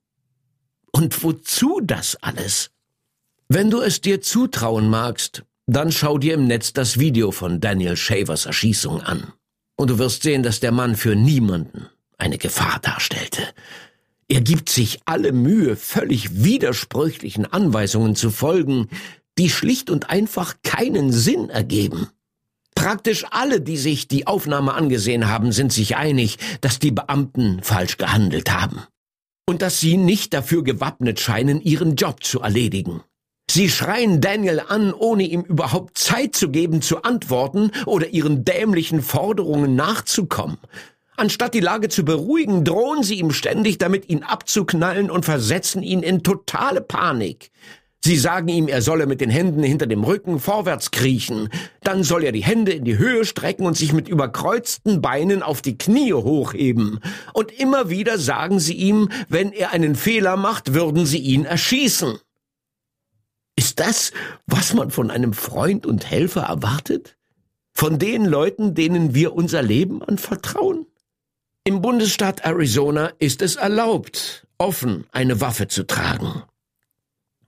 Und 0.91 1.23
wozu 1.23 1.79
das 1.83 2.15
alles? 2.21 2.71
Wenn 3.49 3.69
du 3.69 3.81
es 3.81 4.01
dir 4.01 4.21
zutrauen 4.21 4.89
magst, 4.89 5.43
dann 5.67 5.91
schau 5.91 6.17
dir 6.17 6.33
im 6.33 6.45
Netz 6.45 6.73
das 6.73 6.99
Video 6.99 7.31
von 7.31 7.59
Daniel 7.59 7.97
Shavers 7.97 8.45
Erschießung 8.45 9.01
an. 9.01 9.33
Und 9.75 9.89
du 9.89 9.99
wirst 9.99 10.23
sehen, 10.23 10.43
dass 10.43 10.59
der 10.59 10.71
Mann 10.71 10.95
für 10.95 11.15
niemanden 11.15 11.87
eine 12.17 12.37
Gefahr 12.37 12.79
darstellte. 12.81 13.43
Er 14.27 14.41
gibt 14.41 14.69
sich 14.69 14.99
alle 15.05 15.31
Mühe, 15.31 15.75
völlig 15.75 16.43
widersprüchlichen 16.43 17.45
Anweisungen 17.45 18.15
zu 18.15 18.31
folgen, 18.31 18.89
die 19.37 19.49
schlicht 19.49 19.89
und 19.89 20.09
einfach 20.09 20.55
keinen 20.63 21.11
Sinn 21.11 21.49
ergeben. 21.49 22.09
Praktisch 22.77 23.25
alle, 23.31 23.59
die 23.59 23.75
sich 23.75 24.07
die 24.07 24.27
Aufnahme 24.27 24.75
angesehen 24.75 25.27
haben, 25.27 25.51
sind 25.51 25.73
sich 25.73 25.97
einig, 25.97 26.37
dass 26.61 26.77
die 26.77 26.91
Beamten 26.91 27.59
falsch 27.63 27.97
gehandelt 27.97 28.51
haben 28.51 28.83
und 29.49 29.63
dass 29.63 29.79
sie 29.79 29.97
nicht 29.97 30.31
dafür 30.31 30.63
gewappnet 30.63 31.19
scheinen, 31.19 31.59
ihren 31.59 31.95
Job 31.95 32.23
zu 32.23 32.41
erledigen. 32.41 33.01
Sie 33.49 33.67
schreien 33.67 34.21
Daniel 34.21 34.59
an, 34.59 34.93
ohne 34.93 35.23
ihm 35.23 35.41
überhaupt 35.41 35.97
Zeit 35.97 36.35
zu 36.35 36.49
geben, 36.49 36.83
zu 36.83 37.01
antworten 37.01 37.71
oder 37.87 38.09
ihren 38.09 38.45
dämlichen 38.45 39.01
Forderungen 39.01 39.75
nachzukommen. 39.75 40.59
Anstatt 41.15 41.55
die 41.55 41.61
Lage 41.61 41.89
zu 41.89 42.05
beruhigen, 42.05 42.63
drohen 42.63 43.01
sie 43.01 43.15
ihm 43.15 43.31
ständig 43.31 43.79
damit, 43.79 44.07
ihn 44.07 44.21
abzuknallen 44.21 45.09
und 45.09 45.25
versetzen 45.25 45.81
ihn 45.81 46.03
in 46.03 46.21
totale 46.21 46.79
Panik. 46.79 47.49
Sie 48.03 48.15
sagen 48.15 48.47
ihm, 48.47 48.67
er 48.67 48.81
solle 48.81 49.05
mit 49.05 49.21
den 49.21 49.29
Händen 49.29 49.63
hinter 49.63 49.87
dem 49.87 50.03
Rücken 50.03 50.39
vorwärts 50.39 50.91
kriechen. 50.91 51.49
Dann 51.81 52.03
soll 52.03 52.23
er 52.23 52.31
die 52.31 52.43
Hände 52.43 52.71
in 52.71 52.85
die 52.85 52.97
Höhe 52.97 53.25
strecken 53.25 53.65
und 53.65 53.75
sich 53.75 53.91
mit 53.91 54.07
überkreuzten 54.07 55.01
Beinen 55.01 55.43
auf 55.43 55.61
die 55.61 55.77
Knie 55.77 56.13
hochheben. 56.13 56.99
Und 57.33 57.51
immer 57.51 57.89
wieder 57.89 58.17
sagen 58.17 58.59
sie 58.59 58.75
ihm, 58.75 59.09
wenn 59.29 59.51
er 59.51 59.71
einen 59.71 59.95
Fehler 59.95 60.37
macht, 60.37 60.73
würden 60.73 61.05
sie 61.05 61.19
ihn 61.19 61.45
erschießen. 61.45 62.19
Ist 63.57 63.79
das, 63.79 64.11
was 64.45 64.73
man 64.73 64.91
von 64.91 65.09
einem 65.09 65.33
Freund 65.33 65.85
und 65.85 66.09
Helfer 66.09 66.43
erwartet? 66.43 67.17
Von 67.73 67.99
den 67.99 68.25
Leuten, 68.25 68.75
denen 68.75 69.15
wir 69.15 69.33
unser 69.33 69.63
Leben 69.63 70.03
anvertrauen? 70.03 70.85
Im 71.63 71.81
Bundesstaat 71.81 72.45
Arizona 72.45 73.11
ist 73.19 73.41
es 73.41 73.55
erlaubt, 73.55 74.47
offen 74.57 75.05
eine 75.11 75.41
Waffe 75.41 75.67
zu 75.67 75.85
tragen. 75.85 76.43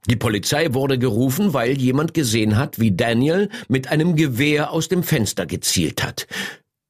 Die 0.08 0.16
Polizei 0.16 0.74
wurde 0.74 0.98
gerufen, 0.98 1.54
weil 1.54 1.78
jemand 1.78 2.14
gesehen 2.14 2.58
hat, 2.58 2.80
wie 2.80 2.96
Daniel 2.96 3.50
mit 3.68 3.90
einem 3.90 4.16
Gewehr 4.16 4.72
aus 4.72 4.88
dem 4.88 5.04
Fenster 5.04 5.46
gezielt 5.46 6.04
hat. 6.04 6.28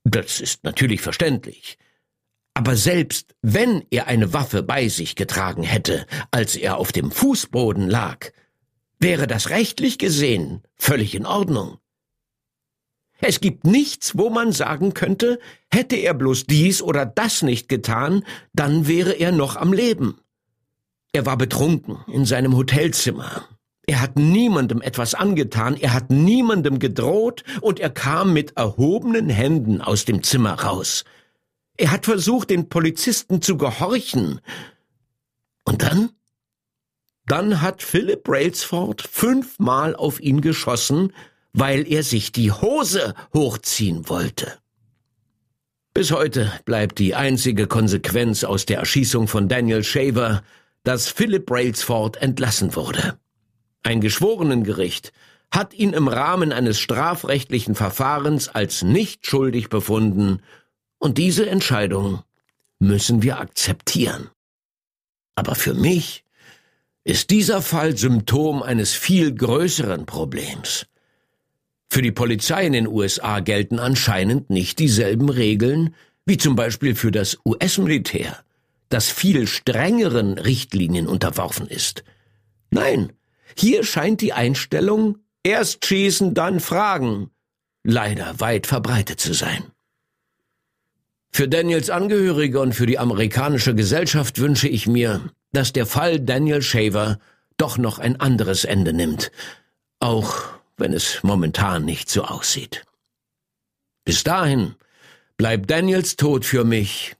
Das 0.03 0.39
ist 0.39 0.63
natürlich 0.63 1.01
verständlich. 1.01 1.77
Aber 2.53 2.75
selbst 2.75 3.35
wenn 3.41 3.85
er 3.89 4.07
eine 4.07 4.33
Waffe 4.33 4.63
bei 4.63 4.87
sich 4.89 5.15
getragen 5.15 5.63
hätte, 5.63 6.05
als 6.31 6.55
er 6.55 6.77
auf 6.77 6.91
dem 6.91 7.11
Fußboden 7.11 7.89
lag, 7.89 8.31
wäre 8.99 9.27
das 9.27 9.49
rechtlich 9.49 9.97
gesehen 9.97 10.61
völlig 10.75 11.15
in 11.15 11.25
Ordnung. 11.25 11.77
Es 13.21 13.41
gibt 13.41 13.65
nichts, 13.65 14.17
wo 14.17 14.29
man 14.29 14.53
sagen 14.53 14.93
könnte, 14.93 15.39
hätte 15.69 15.97
er 15.97 16.13
bloß 16.13 16.45
dies 16.45 16.81
oder 16.81 17.05
das 17.05 17.41
nicht 17.41 17.67
getan, 17.67 18.25
dann 18.53 18.87
wäre 18.87 19.11
er 19.13 19.31
noch 19.31 19.55
am 19.57 19.73
Leben. 19.73 20.19
Er 21.11 21.25
war 21.25 21.37
betrunken 21.37 21.97
in 22.07 22.25
seinem 22.25 22.55
Hotelzimmer. 22.55 23.47
Er 23.87 24.01
hat 24.01 24.17
niemandem 24.17 24.81
etwas 24.81 25.15
angetan, 25.15 25.75
er 25.75 25.93
hat 25.93 26.11
niemandem 26.11 26.77
gedroht 26.77 27.43
und 27.61 27.79
er 27.79 27.89
kam 27.89 28.33
mit 28.33 28.55
erhobenen 28.55 29.29
Händen 29.29 29.81
aus 29.81 30.05
dem 30.05 30.21
Zimmer 30.21 30.53
raus. 30.61 31.05
Er 31.75 31.91
hat 31.91 32.05
versucht, 32.05 32.51
den 32.51 32.69
Polizisten 32.69 33.41
zu 33.41 33.57
gehorchen. 33.57 34.41
Und 35.63 35.81
dann? 35.81 36.11
Dann 37.25 37.61
hat 37.61 37.81
Philip 37.81 38.23
Brailsford 38.23 39.01
fünfmal 39.01 39.95
auf 39.95 40.19
ihn 40.19 40.41
geschossen, 40.41 41.13
weil 41.53 41.91
er 41.91 42.03
sich 42.03 42.31
die 42.31 42.51
Hose 42.51 43.15
hochziehen 43.33 44.07
wollte. 44.07 44.59
Bis 45.93 46.11
heute 46.11 46.51
bleibt 46.65 46.99
die 46.99 47.15
einzige 47.15 47.65
Konsequenz 47.65 48.43
aus 48.43 48.65
der 48.65 48.77
Erschießung 48.77 49.27
von 49.27 49.47
Daniel 49.47 49.83
Shaver, 49.83 50.43
dass 50.83 51.09
Philip 51.09 51.45
Brailsford 51.45 52.17
entlassen 52.17 52.75
wurde. 52.75 53.17
Ein 53.83 54.01
Geschworenengericht 54.01 55.13
hat 55.51 55.73
ihn 55.73 55.93
im 55.93 56.07
Rahmen 56.07 56.51
eines 56.51 56.79
strafrechtlichen 56.79 57.75
Verfahrens 57.75 58.49
als 58.49 58.83
nicht 58.83 59.25
schuldig 59.25 59.69
befunden, 59.69 60.41
und 61.01 61.17
diese 61.17 61.49
Entscheidung 61.49 62.23
müssen 62.77 63.23
wir 63.23 63.39
akzeptieren. 63.39 64.29
Aber 65.35 65.55
für 65.55 65.73
mich 65.73 66.25
ist 67.05 67.29
dieser 67.29 67.61
Fall 67.61 67.97
Symptom 67.97 68.61
eines 68.61 68.93
viel 68.93 69.33
größeren 69.33 70.05
Problems. 70.05 70.85
Für 71.89 72.01
die 72.01 72.11
Polizei 72.11 72.65
in 72.65 72.73
den 72.73 72.87
USA 72.87 73.39
gelten 73.39 73.79
anscheinend 73.79 74.49
nicht 74.49 74.77
dieselben 74.79 75.29
Regeln 75.29 75.95
wie 76.25 76.37
zum 76.37 76.55
Beispiel 76.55 76.93
für 76.93 77.11
das 77.11 77.39
US-Militär 77.45 78.43
das 78.89 79.09
viel 79.09 79.47
strengeren 79.47 80.37
Richtlinien 80.37 81.07
unterworfen 81.07 81.67
ist. 81.67 82.03
Nein, 82.71 83.13
hier 83.55 83.83
scheint 83.83 84.21
die 84.21 84.33
Einstellung 84.33 85.19
erst 85.43 85.85
schießen, 85.85 86.33
dann 86.33 86.59
fragen 86.59 87.31
leider 87.83 88.39
weit 88.39 88.67
verbreitet 88.67 89.19
zu 89.19 89.33
sein. 89.33 89.63
Für 91.31 91.47
Daniels 91.47 91.89
Angehörige 91.89 92.59
und 92.59 92.73
für 92.73 92.85
die 92.85 92.99
amerikanische 92.99 93.75
Gesellschaft 93.75 94.39
wünsche 94.39 94.67
ich 94.67 94.87
mir, 94.87 95.21
dass 95.51 95.73
der 95.73 95.85
Fall 95.85 96.19
Daniel 96.19 96.61
Shaver 96.61 97.19
doch 97.57 97.77
noch 97.77 97.99
ein 97.99 98.19
anderes 98.19 98.65
Ende 98.65 98.93
nimmt, 98.93 99.31
auch 99.99 100.43
wenn 100.77 100.93
es 100.93 101.23
momentan 101.23 101.85
nicht 101.85 102.09
so 102.09 102.23
aussieht. 102.23 102.85
Bis 104.05 104.23
dahin 104.23 104.75
bleibt 105.37 105.69
Daniels 105.69 106.15
Tod 106.15 106.45
für 106.45 106.63
mich 106.63 107.15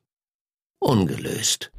ungelöst. 0.80 1.72